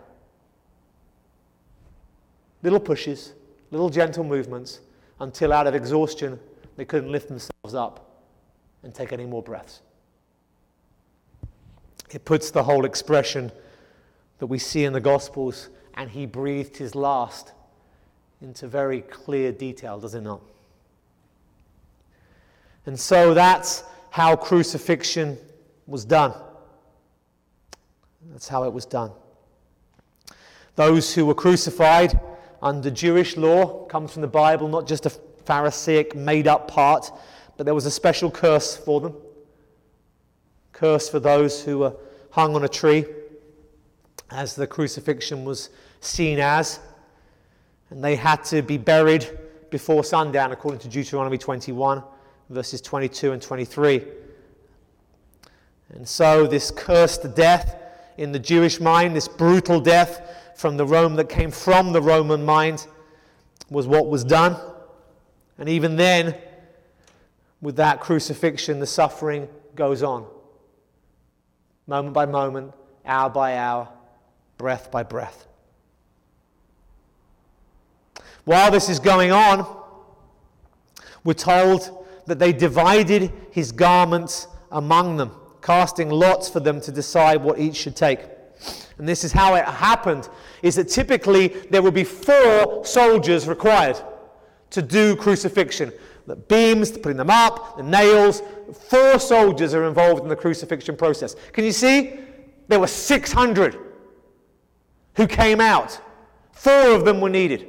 [2.63, 3.35] Little pushes,
[3.71, 4.81] little gentle movements
[5.21, 6.39] until out of exhaustion
[6.77, 8.23] they couldn't lift themselves up
[8.83, 9.83] and take any more breaths.
[12.11, 13.53] It puts the whole expression
[14.39, 17.53] that we see in the Gospels, and he breathed his last
[18.41, 20.41] into very clear detail, does it not?
[22.87, 25.37] And so that's how crucifixion
[25.87, 26.33] was done.
[28.31, 29.11] That's how it was done.
[30.79, 32.21] Those who were crucified
[32.63, 37.11] under Jewish law comes from the Bible, not just a Pharisaic made up part,
[37.57, 39.17] but there was a special curse for them.
[40.71, 41.97] Curse for those who were
[42.31, 43.07] hung on a tree
[44.31, 46.79] as the crucifixion was seen as.
[47.91, 49.37] And they had to be buried
[49.71, 52.05] before sundown, according to Deuteronomy 21,
[52.51, 54.05] verses 22 and 23.
[55.89, 57.75] And so, this cursed death
[58.17, 62.45] in the Jewish mind, this brutal death from the Rome that came from the Roman
[62.45, 62.85] mind,
[63.71, 64.57] was what was done.
[65.57, 66.35] And even then,
[67.61, 70.27] with that crucifixion, the suffering goes on.
[71.87, 72.75] Moment by moment,
[73.07, 73.89] hour by hour,
[74.57, 75.47] breath by breath.
[78.45, 79.65] While this is going on,
[81.23, 85.31] we're told that they divided his garments among them,
[85.63, 88.23] casting lots for them to decide what each should take.
[88.99, 90.29] And this is how it happened
[90.63, 93.97] is that typically there would be four soldiers required
[94.71, 95.93] to do crucifixion.
[96.27, 98.43] The beams, putting them up, the nails,
[98.89, 101.37] four soldiers are involved in the crucifixion process.
[101.53, 102.21] Can you see?
[102.67, 103.79] There were 600
[105.15, 106.01] who came out.
[106.53, 107.67] Four of them were needed.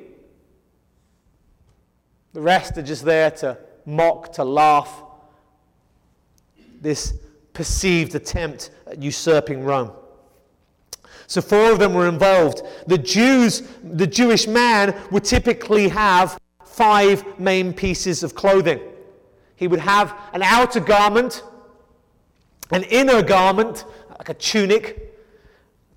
[2.34, 5.04] The rest are just there to mock, to laugh.
[6.82, 7.14] This
[7.54, 9.92] perceived attempt at usurping Rome.
[11.30, 12.64] So four of them were involved.
[12.88, 18.80] The Jews, the Jewish man would typically have five main pieces of clothing.
[19.56, 21.44] He would have an outer garment,
[22.72, 23.86] an inner garment,
[24.18, 25.16] like a tunic,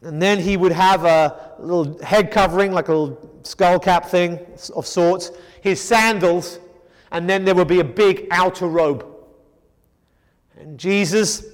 [0.02, 4.38] and then he would have a little head covering, like a little skull cap thing
[4.76, 5.30] of sorts,
[5.62, 6.58] his sandals,
[7.10, 9.06] and then there would be a big outer robe.
[10.58, 11.46] And Jesus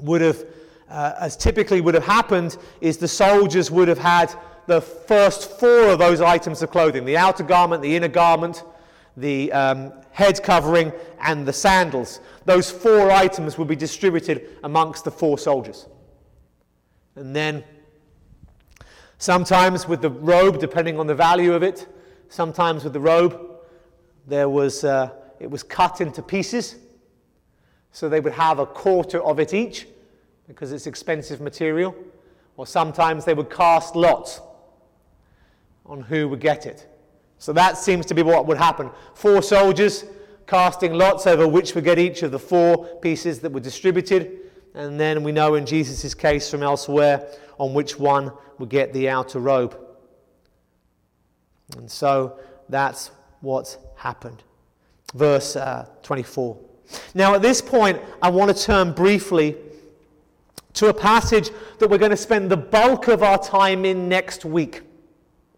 [0.00, 0.46] would have,
[0.92, 4.32] uh, as typically would have happened, is the soldiers would have had
[4.66, 8.62] the first four of those items of clothing the outer garment, the inner garment,
[9.16, 12.20] the um, head covering, and the sandals.
[12.44, 15.88] Those four items would be distributed amongst the four soldiers.
[17.16, 17.64] And then
[19.22, 21.86] Sometimes with the robe, depending on the value of it,
[22.28, 23.40] sometimes with the robe,
[24.26, 26.74] there was, uh, it was cut into pieces.
[27.92, 29.86] So they would have a quarter of it each
[30.52, 31.94] because it's expensive material.
[32.58, 34.40] Or sometimes they would cast lots
[35.86, 36.86] on who would get it.
[37.38, 38.90] So that seems to be what would happen.
[39.14, 40.04] Four soldiers
[40.46, 44.40] casting lots over which would get each of the four pieces that were distributed.
[44.74, 47.26] And then we know in Jesus' case from elsewhere
[47.58, 49.78] on which one would get the outer robe.
[51.78, 52.38] And so
[52.68, 54.42] that's what happened.
[55.14, 56.58] Verse uh, 24.
[57.14, 59.56] Now, at this point, I want to turn briefly
[60.74, 64.44] to a passage that we're going to spend the bulk of our time in next
[64.44, 64.82] week.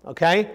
[0.06, 0.50] Okay?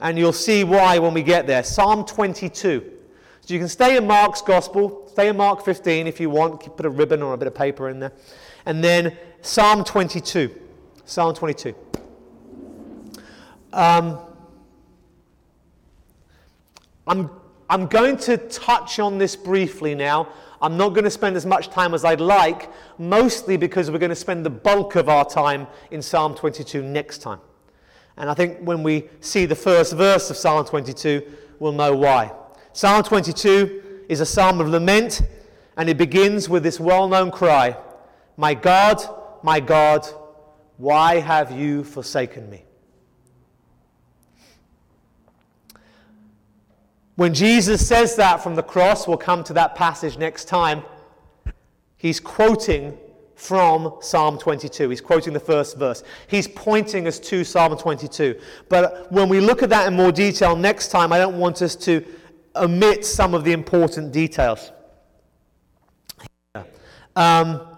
[0.00, 1.62] And you'll see why when we get there.
[1.62, 2.92] Psalm 22.
[3.40, 6.86] So you can stay in Mark's Gospel, stay in Mark 15 if you want, put
[6.86, 8.12] a ribbon or a bit of paper in there.
[8.64, 10.50] And then Psalm 22.
[11.04, 11.74] Psalm 22.
[13.74, 14.18] Um,
[17.06, 17.28] I'm,
[17.68, 20.28] I'm going to touch on this briefly now.
[20.64, 24.08] I'm not going to spend as much time as I'd like, mostly because we're going
[24.08, 27.40] to spend the bulk of our time in Psalm 22 next time.
[28.16, 31.22] And I think when we see the first verse of Psalm 22,
[31.58, 32.32] we'll know why.
[32.72, 35.20] Psalm 22 is a psalm of lament,
[35.76, 37.76] and it begins with this well known cry
[38.38, 39.02] My God,
[39.42, 40.06] my God,
[40.78, 42.63] why have you forsaken me?
[47.16, 50.82] When Jesus says that from the cross, we'll come to that passage next time,
[51.96, 52.98] he's quoting
[53.36, 54.90] from Psalm 22.
[54.90, 56.02] He's quoting the first verse.
[56.26, 58.40] He's pointing us to Psalm 22.
[58.68, 61.76] But when we look at that in more detail next time, I don't want us
[61.76, 62.04] to
[62.56, 64.70] omit some of the important details.
[67.16, 67.73] Um,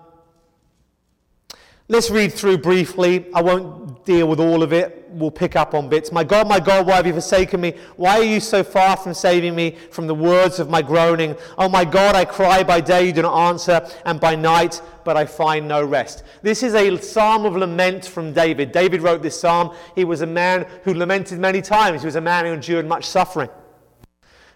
[1.89, 3.27] let's read through briefly.
[3.35, 6.13] I won't deal with all of it We'll pick up on bits.
[6.13, 7.73] My God, my God, why have you forsaken me?
[7.97, 11.35] Why are you so far from saving me from the words of my groaning?
[11.57, 15.17] Oh my God, I cry by day, you do not answer, and by night, but
[15.17, 16.23] I find no rest.
[16.43, 18.73] This is a psalm of lament from David.
[18.73, 19.75] David wrote this psalm.
[19.95, 23.07] He was a man who lamented many times, he was a man who endured much
[23.07, 23.49] suffering.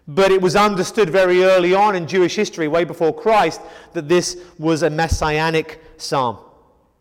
[0.07, 3.63] But it was understood very early on in Jewish history, way before Christ,
[3.95, 6.37] that this was a messianic psalm.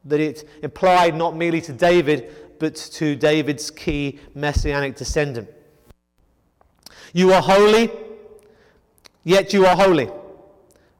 [0.05, 5.49] That it applied not merely to David, but to David's key messianic descendant.
[7.13, 7.91] You are holy,
[9.23, 10.09] yet you are holy.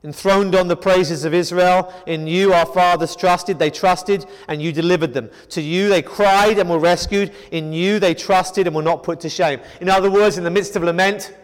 [0.02, 4.72] Enthroned on the praises of Israel, in you our fathers trusted, they trusted, and you
[4.72, 5.30] delivered them.
[5.50, 7.34] To you they cried and were rescued.
[7.52, 9.60] In you they trusted and were not put to shame.
[9.82, 11.36] In other words, in the midst of lament,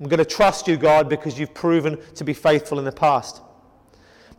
[0.00, 3.40] I'm going to trust you, God, because you've proven to be faithful in the past.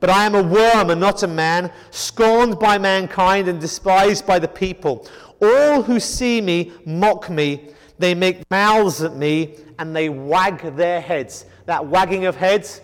[0.04, 4.38] But I am a worm and not a man, scorned by mankind and despised by
[4.38, 5.08] the people.
[5.42, 7.70] All who see me mock me.
[8.00, 11.46] They make mouths at me and they wag their heads.
[11.68, 12.82] That wagging of heads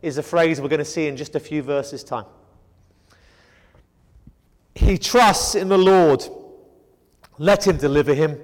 [0.00, 2.24] is a phrase we're going to see in just a few verses' time.
[4.74, 6.26] He trusts in the Lord.
[7.36, 8.40] Let him deliver him.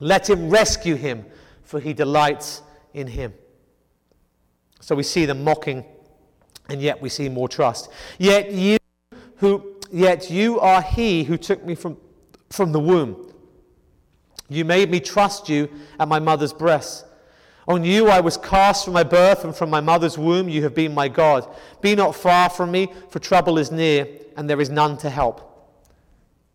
[0.00, 1.26] Let him rescue him,
[1.62, 2.62] for he delights
[2.94, 3.34] in him.
[4.80, 5.84] So we see them mocking
[6.68, 7.90] and yet we see more trust.
[8.18, 8.78] Yet you
[9.36, 11.96] who yet you are he who took me from,
[12.50, 13.32] from the womb.
[14.48, 17.06] You made me trust you at my mother's breast.
[17.68, 20.74] On you I was cast from my birth, and from my mother's womb you have
[20.74, 21.48] been my God.
[21.80, 25.48] Be not far from me, for trouble is near, and there is none to help.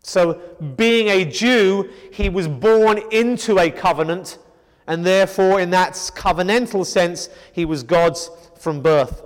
[0.02, 0.40] So,
[0.76, 4.38] being a Jew, he was born into a covenant,
[4.86, 9.22] and therefore, in that covenantal sense, he was God's from birth.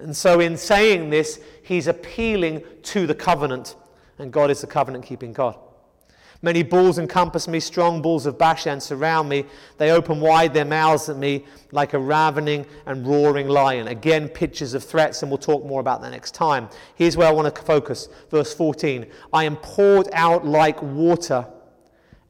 [0.00, 3.76] And so, in saying this, he's appealing to the covenant,
[4.18, 5.58] and God is the covenant keeping God.
[6.42, 9.44] Many bulls encompass me, strong bulls of Bashan surround me.
[9.76, 13.88] They open wide their mouths at me like a ravening and roaring lion.
[13.88, 16.70] Again, pictures of threats, and we'll talk more about that next time.
[16.94, 18.08] Here's where I want to focus.
[18.30, 21.46] Verse 14 I am poured out like water,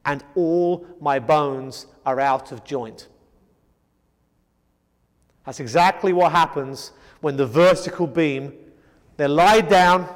[0.04, 3.06] and all my bones are out of joint.
[5.46, 8.52] That's exactly what happens when the vertical beam,
[9.16, 10.08] they're down,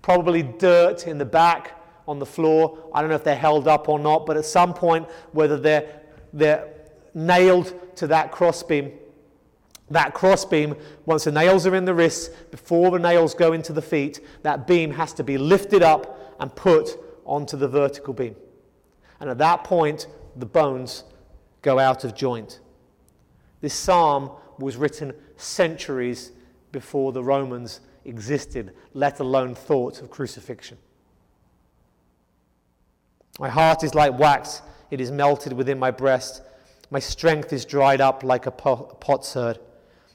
[0.00, 2.78] probably dirt in the back on the floor.
[2.94, 6.00] I don't know if they're held up or not, but at some point, whether they're,
[6.32, 6.68] they're
[7.14, 8.92] nailed to that crossbeam,
[9.90, 10.76] that crossbeam,
[11.06, 14.66] once the nails are in the wrists, before the nails go into the feet, that
[14.66, 18.34] beam has to be lifted up and put onto the vertical beam.
[19.20, 20.06] And at that point,
[20.36, 21.04] the bones
[21.60, 22.60] go out of joint.
[23.60, 25.12] This psalm was written
[25.42, 26.32] centuries
[26.70, 30.78] before the Romans existed, let alone thought of crucifixion.
[33.38, 36.42] My heart is like wax, it is melted within my breast.
[36.90, 39.58] My strength is dried up like a potsherd,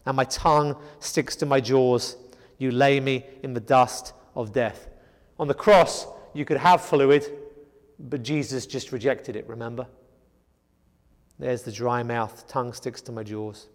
[0.06, 2.16] and my tongue sticks to my jaws.
[2.60, 4.88] You lay me in the dust of death.
[5.40, 7.26] On the cross, you could have fluid,
[8.00, 9.88] but Jesus just rejected it, remember?
[11.40, 13.68] There's the dry mouth, tongue sticks to my jaws.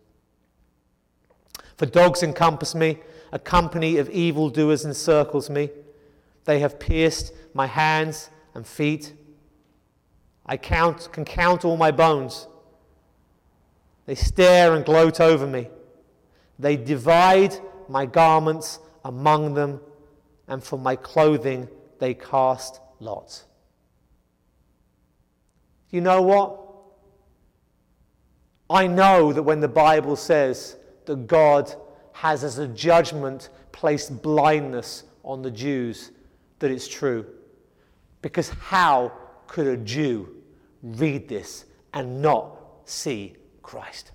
[1.76, 2.98] For dogs encompass me,
[3.32, 5.70] a company of evildoers encircles me.
[6.44, 9.14] They have pierced my hands and feet.
[10.44, 12.46] I count, can count all my bones.
[14.06, 15.68] They stare and gloat over me.
[16.58, 17.58] They divide
[17.88, 19.80] my garments among them,
[20.48, 21.68] and for my clothing
[21.98, 23.44] they cast lots.
[25.90, 26.58] You know what?
[28.68, 31.74] I know that when the Bible says that God
[32.12, 36.10] has as a judgment placed blindness on the Jews,
[36.58, 37.26] that it's true.
[38.20, 39.12] Because how
[39.46, 40.28] could a Jew
[40.82, 44.12] read this and not see Christ?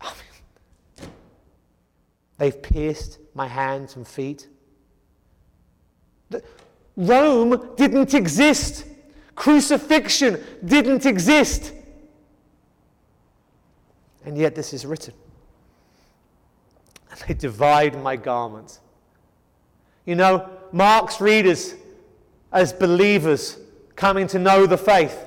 [0.00, 0.12] I
[1.00, 1.10] mean,
[2.38, 4.48] they've pierced my hands and feet.
[6.96, 8.84] Rome didn't exist.
[9.34, 11.72] Crucifixion didn't exist.
[14.26, 15.14] And yet this is written.
[17.10, 18.80] And they divide my garments.
[20.04, 21.74] You know, Mark's readers,
[22.52, 23.58] as believers
[23.94, 25.26] coming to know the faith,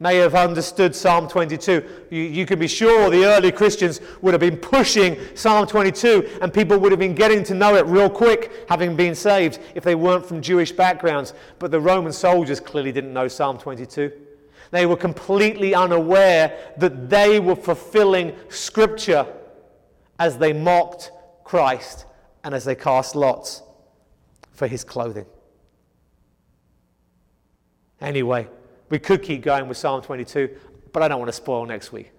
[0.00, 1.84] may have understood Psalm 22.
[2.10, 6.52] You, you, can be sure the early Christians would have been pushing Psalm 22, and
[6.52, 9.94] people would have been getting to know it real quick, having been saved, if they
[9.94, 11.34] weren't from Jewish backgrounds.
[11.58, 14.12] But the Roman soldiers clearly didn't know Psalm 22.
[14.70, 19.26] They were completely unaware that they were fulfilling Scripture
[20.18, 21.12] as they mocked
[21.44, 22.06] Christ
[22.42, 23.62] and as they cast lots
[24.52, 25.26] for his clothing.
[28.00, 28.48] Anyway,
[28.90, 30.50] we could keep going with Psalm 22,
[30.92, 32.12] but I don't want to spoil next week.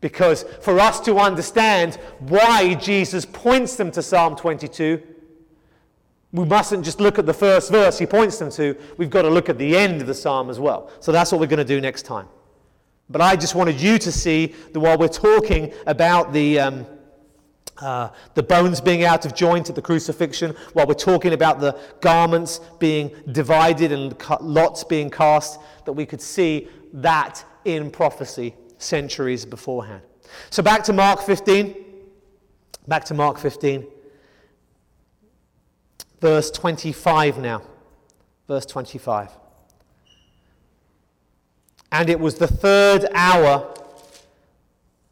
[0.00, 5.02] Because for us to understand why Jesus points them to Psalm 22,
[6.34, 8.76] we mustn't just look at the first verse he points them to.
[8.98, 10.90] We've got to look at the end of the psalm as well.
[10.98, 12.26] So that's what we're going to do next time.
[13.08, 16.86] But I just wanted you to see that while we're talking about the, um,
[17.78, 21.78] uh, the bones being out of joint at the crucifixion, while we're talking about the
[22.00, 29.46] garments being divided and lots being cast, that we could see that in prophecy centuries
[29.46, 30.02] beforehand.
[30.50, 31.76] So back to Mark 15.
[32.88, 33.86] Back to Mark 15
[36.24, 37.60] verse 25 now.
[38.48, 39.28] Verse 25.
[41.92, 43.74] And it was the third hour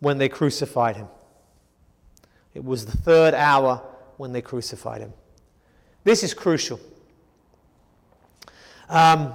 [0.01, 1.09] when they crucified him.
[2.55, 3.83] It was the third hour
[4.17, 5.13] when they crucified him.
[6.03, 6.81] This is crucial.
[8.89, 9.35] Um,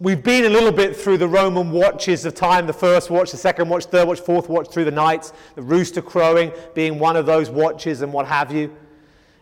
[0.00, 3.36] we've been a little bit through the Roman watches of time the first watch, the
[3.36, 7.26] second watch, third watch, fourth watch through the nights, the rooster crowing being one of
[7.26, 8.74] those watches and what have you.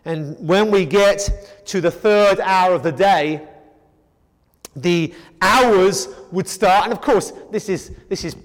[0.05, 1.29] And when we get
[1.65, 3.47] to the third hour of the day,
[4.75, 6.83] the hours would start.
[6.83, 8.35] And of course, this is, this is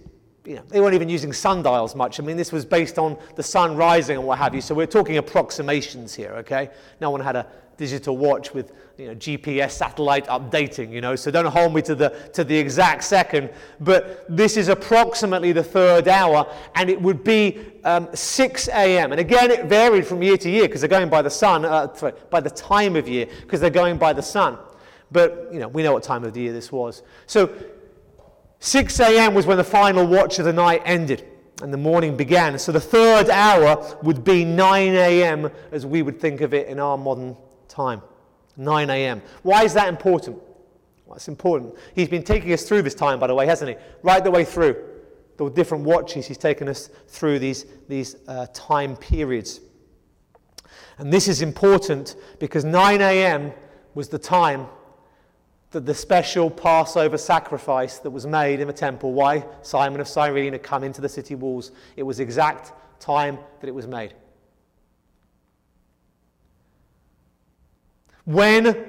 [0.44, 2.18] you know, they weren't even using sundials much.
[2.18, 4.60] I mean, this was based on the sun rising and what have you.
[4.60, 6.70] So we're talking approximations here, okay?
[7.00, 7.46] No one had a
[7.80, 11.94] digital watch with you know, GPS satellite updating, you know, so don't hold me to
[11.94, 13.48] the, to the exact second.
[13.80, 19.12] But this is approximately the third hour, and it would be um, 6 a.m.
[19.12, 21.86] And again, it varied from year to year because they're going by the sun, uh,
[22.28, 24.58] by the time of year, because they're going by the sun.
[25.10, 27.02] But, you know, we know what time of the year this was.
[27.26, 27.50] So
[28.58, 29.32] 6 a.m.
[29.32, 31.26] was when the final watch of the night ended
[31.62, 32.58] and the morning began.
[32.58, 35.50] So the third hour would be 9 a.m.
[35.72, 37.38] as we would think of it in our modern
[37.80, 38.02] time.
[38.56, 39.22] 9 a.m.
[39.42, 40.36] Why is that important?
[41.06, 41.74] Well, it's important.
[41.94, 43.76] He's been taking us through this time, by the way, hasn't he?
[44.02, 44.76] Right the way through.
[45.38, 49.60] The different watches, he's taken us through these, these uh, time periods.
[50.98, 53.52] And this is important because 9 a.m.
[53.94, 54.66] was the time
[55.70, 60.52] that the special Passover sacrifice that was made in the temple, why Simon of Cyrene
[60.52, 64.12] had come into the city walls, it was exact time that it was made.
[68.24, 68.86] When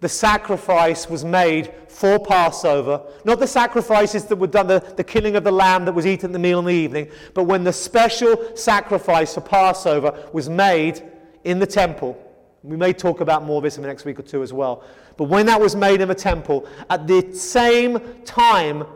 [0.00, 5.36] the sacrifice was made for Passover, not the sacrifices that were done, the, the killing
[5.36, 7.72] of the lamb that was eaten at the meal in the evening, but when the
[7.72, 11.02] special sacrifice for Passover was made
[11.44, 12.18] in the temple,
[12.62, 14.84] we may talk about more of this in the next week or two as well.
[15.16, 18.86] But when that was made in the temple, at the same time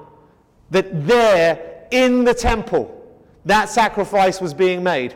[0.71, 2.91] that there in the temple,
[3.45, 5.15] that sacrifice was being made,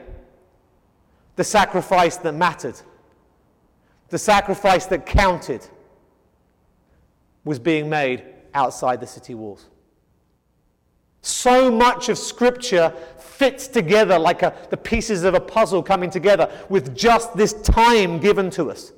[1.36, 2.80] the sacrifice that mattered,
[4.08, 5.66] the sacrifice that counted,
[7.44, 9.66] was being made outside the city walls.
[11.22, 16.50] So much of Scripture fits together like a, the pieces of a puzzle coming together
[16.68, 18.92] with just this time given to us.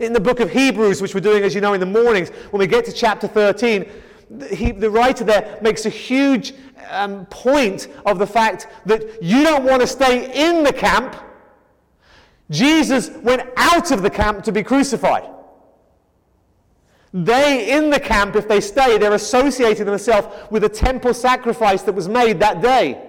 [0.00, 2.60] In the book of Hebrews, which we're doing, as you know, in the mornings, when
[2.60, 3.86] we get to chapter 13,
[4.30, 6.54] the, the writer there makes a huge
[6.90, 11.16] um, point of the fact that you don't want to stay in the camp.
[12.50, 15.28] Jesus went out of the camp to be crucified.
[17.12, 21.92] They, in the camp, if they stay, they're associating themselves with a temple sacrifice that
[21.92, 23.06] was made that day.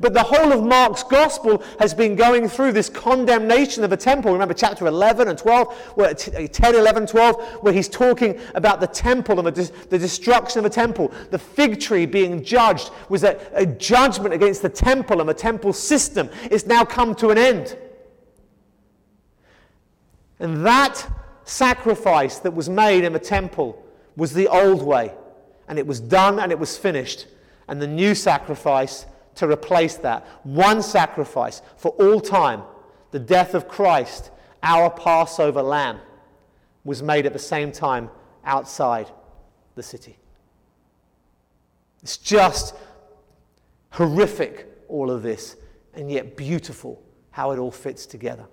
[0.00, 4.32] But the whole of Mark's gospel has been going through this condemnation of the temple.
[4.32, 8.86] Remember chapter 11 and 12, where, uh, 10, 11, 12, where he's talking about the
[8.86, 11.10] temple and the, the destruction of the temple.
[11.30, 15.72] The fig tree being judged was a, a judgment against the temple and the temple
[15.72, 16.30] system.
[16.44, 17.76] It's now come to an end.
[20.40, 21.06] And that
[21.44, 23.84] sacrifice that was made in the temple
[24.16, 25.12] was the old way.
[25.68, 27.26] And it was done and it was finished.
[27.66, 32.62] And the new sacrifice to replace that, one sacrifice for all time,
[33.10, 34.30] the death of Christ,
[34.62, 36.00] our Passover lamb,
[36.84, 38.10] was made at the same time
[38.44, 39.10] outside
[39.74, 40.18] the city.
[42.02, 42.74] It's just
[43.90, 45.56] horrific, all of this,
[45.94, 48.46] and yet beautiful how it all fits together.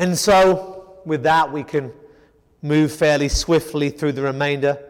[0.00, 1.92] And so, with that, we can
[2.62, 4.82] move fairly swiftly through the remainder.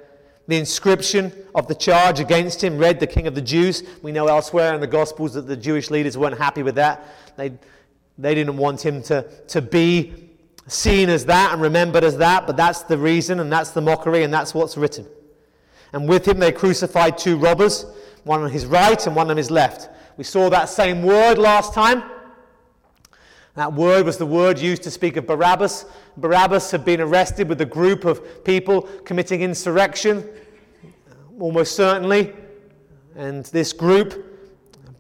[0.46, 3.82] The inscription of the charge against him read the King of the Jews.
[4.02, 7.04] We know elsewhere in the Gospels that the Jewish leaders weren't happy with that.
[7.36, 7.52] They,
[8.18, 10.30] they didn't want him to, to be
[10.68, 14.22] seen as that and remembered as that, but that's the reason and that's the mockery
[14.22, 15.08] and that's what's written.
[15.92, 17.84] And with him they crucified two robbers,
[18.22, 19.88] one on his right and one on his left.
[20.16, 22.04] We saw that same word last time.
[23.56, 25.84] That word was the word used to speak of Barabbas.
[26.16, 30.28] Barabbas had been arrested with a group of people committing insurrection,
[31.38, 32.32] almost certainly.
[33.16, 34.26] And this group,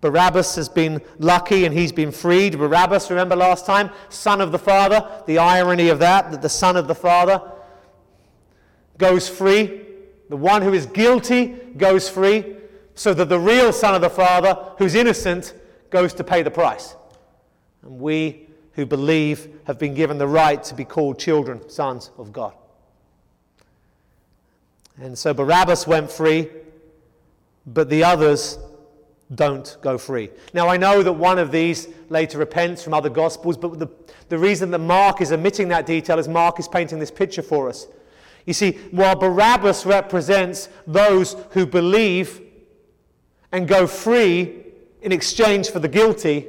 [0.00, 2.58] Barabbas has been lucky and he's been freed.
[2.58, 3.90] Barabbas, remember last time?
[4.08, 5.08] Son of the Father.
[5.26, 7.40] The irony of that, that the Son of the Father
[8.98, 9.82] goes free.
[10.28, 12.56] The one who is guilty goes free,
[12.94, 15.54] so that the real Son of the Father, who's innocent,
[15.90, 16.94] goes to pay the price.
[17.82, 22.32] And we who believe have been given the right to be called children, sons of
[22.32, 22.54] God.
[25.00, 26.48] And so Barabbas went free,
[27.66, 28.58] but the others
[29.34, 30.30] don't go free.
[30.52, 33.88] Now, I know that one of these later repents from other Gospels, but the,
[34.28, 37.68] the reason that Mark is omitting that detail is Mark is painting this picture for
[37.68, 37.86] us.
[38.44, 42.40] You see, while Barabbas represents those who believe
[43.52, 44.64] and go free
[45.02, 46.46] in exchange for the guilty,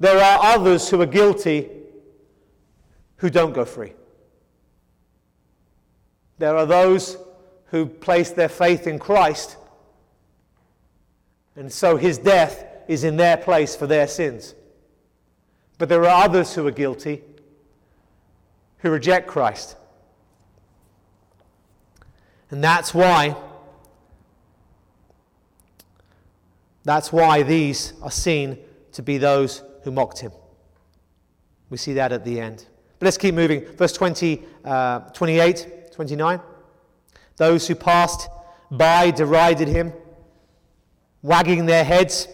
[0.00, 1.68] there are others who are guilty
[3.16, 3.92] who don't go free.
[6.38, 7.16] There are those
[7.66, 9.56] who place their faith in Christ,
[11.56, 14.54] and so his death is in their place for their sins.
[15.78, 17.22] But there are others who are guilty
[18.78, 19.76] who reject Christ.
[22.50, 23.36] And that's why
[26.84, 28.56] that's why these are seen
[28.92, 30.32] to be those who mocked him.
[31.70, 32.66] We see that at the end.
[32.98, 33.64] But let's keep moving.
[33.76, 36.40] Verse 20, uh, 28, 29.
[37.38, 38.28] Those who passed
[38.70, 39.94] by derided him,
[41.22, 42.28] wagging their heads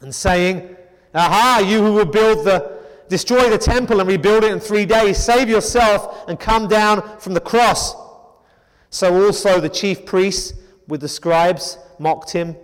[0.00, 0.76] and saying,
[1.14, 5.18] Aha, you who will build the, destroy the temple and rebuild it in three days,
[5.18, 7.94] save yourself and come down from the cross.
[8.90, 10.52] So also the chief priests
[10.88, 12.56] with the scribes mocked him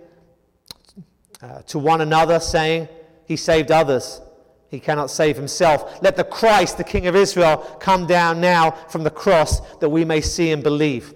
[1.41, 2.89] uh, to one another, saying,
[3.25, 4.21] he saved others.
[4.69, 6.01] He cannot save himself.
[6.01, 10.03] Let the Christ, the King of Israel, come down now from the cross that we
[10.03, 11.13] may see and believe.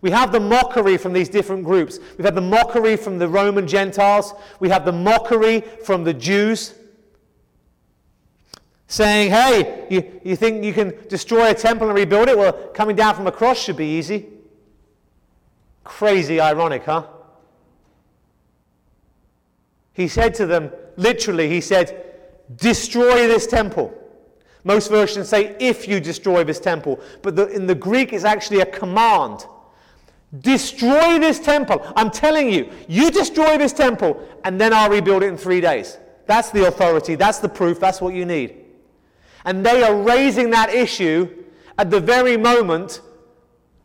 [0.00, 1.98] We have the mockery from these different groups.
[2.16, 4.34] We've had the mockery from the Roman Gentiles.
[4.60, 6.74] We have the mockery from the Jews
[8.88, 12.38] saying, hey, you, you think you can destroy a temple and rebuild it?
[12.38, 14.26] Well, coming down from a cross should be easy.
[15.84, 17.06] Crazy ironic, huh?
[19.92, 22.04] He said to them, literally, he said,
[22.56, 23.94] Destroy this temple.
[24.64, 27.00] Most versions say, If you destroy this temple.
[27.22, 29.46] But the, in the Greek, it's actually a command.
[30.40, 31.80] Destroy this temple.
[31.96, 35.96] I'm telling you, you destroy this temple, and then I'll rebuild it in three days.
[36.26, 38.56] That's the authority, that's the proof, that's what you need.
[39.46, 41.44] And they are raising that issue
[41.78, 43.00] at the very moment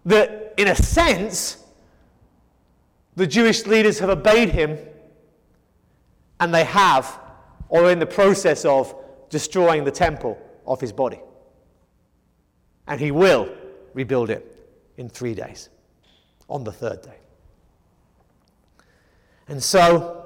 [0.05, 1.63] that, in a sense,
[3.15, 4.77] the Jewish leaders have obeyed him
[6.43, 7.19] and they have,
[7.69, 8.93] or are in the process of,
[9.29, 10.37] destroying the temple
[10.67, 11.21] of his body.
[12.85, 13.49] And he will
[13.93, 14.45] rebuild it
[14.97, 15.69] in three days,
[16.49, 17.15] on the third day.
[19.47, 20.25] And so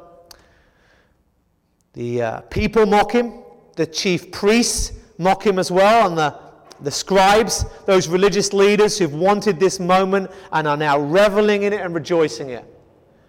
[1.93, 3.33] the uh, people mock him,
[3.75, 6.35] the chief priests mock him as well, and the,
[6.81, 11.81] the scribes, those religious leaders who've wanted this moment and are now reveling in it
[11.81, 12.73] and rejoicing in it.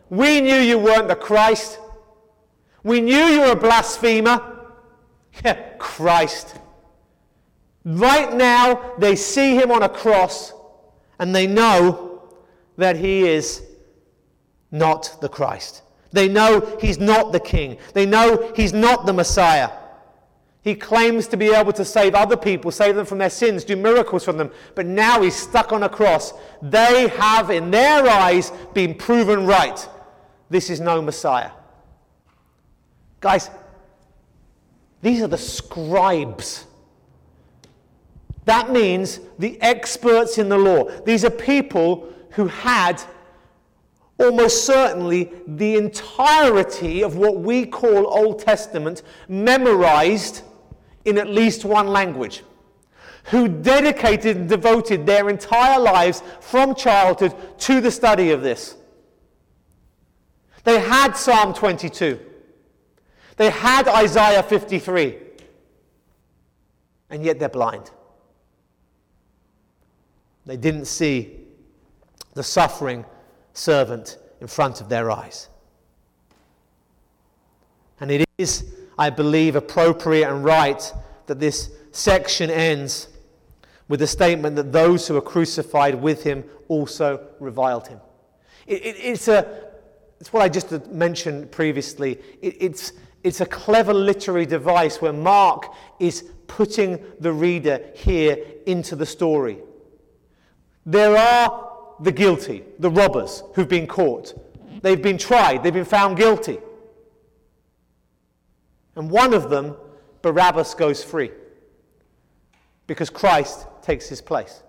[0.08, 1.80] We knew you weren't the Christ.
[2.88, 4.40] We knew you were a blasphemer.
[5.78, 6.56] Christ.
[7.84, 10.52] Right now, they see him on a cross
[11.18, 12.32] and they know
[12.76, 13.62] that he is
[14.70, 15.82] not the Christ.
[16.12, 17.78] They know he's not the king.
[17.92, 19.70] They know he's not the Messiah.
[20.62, 23.76] He claims to be able to save other people, save them from their sins, do
[23.76, 26.32] miracles from them, but now he's stuck on a cross.
[26.62, 29.88] They have, in their eyes, been proven right.
[30.50, 31.50] This is no Messiah.
[33.20, 33.50] Guys,
[35.02, 36.66] these are the scribes
[38.48, 40.84] that means the experts in the law.
[41.04, 42.98] These are people who had
[44.16, 50.44] almost certainly the entirety of what we call Old Testament memorized
[51.04, 52.42] in at least one language,
[53.24, 58.76] who dedicated and devoted their entire lives from childhood to the study of this.
[60.64, 62.18] They had Psalm 22,
[63.38, 65.16] they had Isaiah 53,
[67.10, 67.90] and yet they're blind.
[70.44, 71.36] They didn't see
[72.34, 73.04] the suffering
[73.52, 75.48] servant in front of their eyes.
[78.00, 78.64] And it is,
[78.98, 80.92] I believe, appropriate and right
[81.26, 83.08] that this section ends
[83.88, 88.00] with the statement that those who were crucified with him also reviled him.
[88.66, 89.70] It, it, it's, a,
[90.20, 92.18] it's what I just mentioned previously.
[92.42, 92.92] It, it's,
[93.28, 99.58] it's a clever literary device where Mark is putting the reader here into the story.
[100.86, 104.32] There are the guilty, the robbers who've been caught.
[104.80, 106.58] They've been tried, they've been found guilty.
[108.96, 109.76] And one of them,
[110.22, 111.30] Barabbas, goes free
[112.86, 114.62] because Christ takes his place.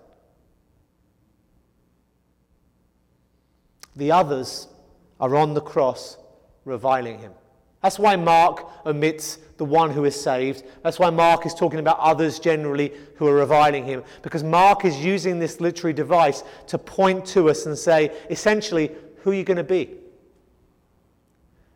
[3.96, 4.68] The others
[5.18, 6.18] are on the cross
[6.66, 7.32] reviling him.
[7.82, 10.64] That's why Mark omits the one who is saved.
[10.82, 14.04] That's why Mark is talking about others generally who are reviling him.
[14.22, 19.30] Because Mark is using this literary device to point to us and say, essentially, who
[19.30, 19.94] are you going to be?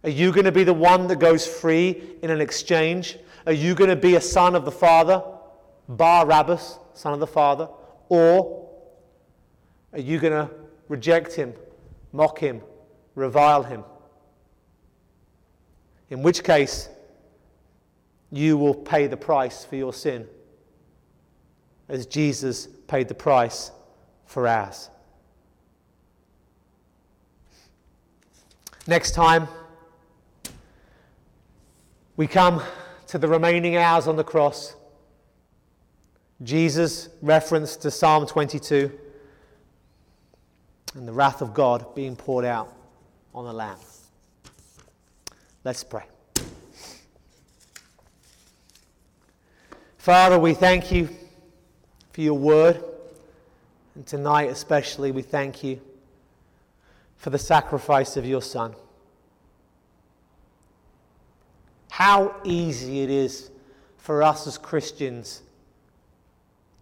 [0.02, 3.18] Are you going to be the one that goes free in an exchange?
[3.46, 5.22] Are you going to be a son of the Father,
[5.88, 7.68] Barabbas, son of the Father?
[8.10, 8.68] Or
[9.94, 10.50] are you going to
[10.88, 11.54] reject him,
[12.12, 12.60] mock him,
[13.14, 13.84] revile him?
[16.10, 16.88] In which case
[18.30, 20.26] you will pay the price for your sin
[21.88, 23.70] as Jesus paid the price
[24.26, 24.90] for ours.
[28.86, 29.48] Next time,
[32.16, 32.62] we come
[33.08, 34.74] to the remaining hours on the cross.
[36.42, 38.92] Jesus' reference to Psalm 22
[40.94, 42.74] and the wrath of God being poured out
[43.34, 43.78] on the Lamb.
[45.64, 46.04] Let's pray.
[49.96, 51.08] Father, we thank you
[52.12, 52.84] for your word.
[53.94, 55.80] And tonight, especially, we thank you
[57.16, 58.74] for the sacrifice of your Son.
[61.88, 63.50] How easy it is
[63.96, 65.40] for us as Christians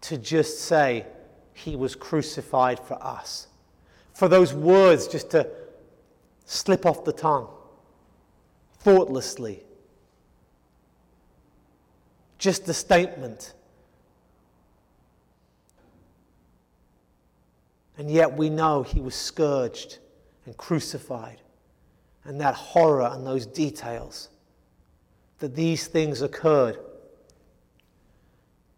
[0.01, 1.05] to just say,
[1.53, 3.47] He was crucified for us.
[4.13, 5.49] For those words just to
[6.43, 7.47] slip off the tongue
[8.83, 9.63] thoughtlessly.
[12.37, 13.53] Just a statement.
[17.97, 19.99] And yet we know he was scourged
[20.45, 21.39] and crucified.
[22.25, 24.29] And that horror and those details,
[25.39, 26.77] that these things occurred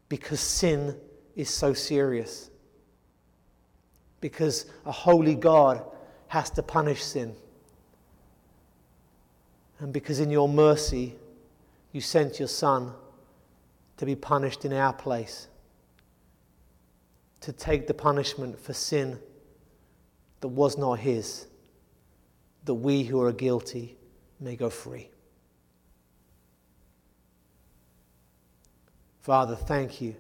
[0.10, 0.95] because sin
[1.36, 2.49] is so serious.
[4.22, 5.84] Because a holy God
[6.28, 7.36] has to punish sin
[9.80, 11.15] and because in your mercy
[11.91, 12.91] you sent your Son
[13.97, 15.47] to be punished in our place,
[17.41, 19.19] to take the punishment for sin
[20.41, 21.47] that was not His,
[22.65, 23.95] that we who are guilty
[24.39, 25.09] may go free.
[29.21, 30.15] Father, thank you.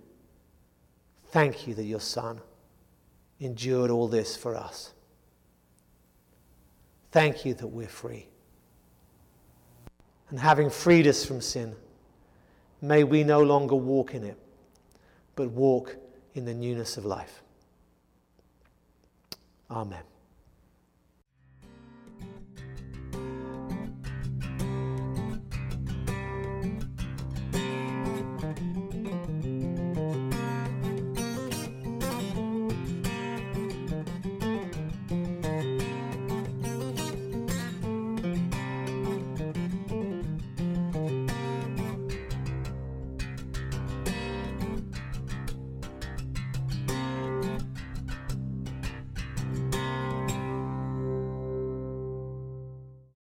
[1.27, 2.39] Thank you that your Son
[3.39, 4.93] endured all this for us.
[7.11, 8.27] Thank you that we're free
[10.29, 11.75] and having freed us from sin,
[12.81, 14.37] may we no longer walk in it,
[15.35, 15.95] but walk
[16.33, 17.41] in the newness of life.
[19.69, 20.03] Amen.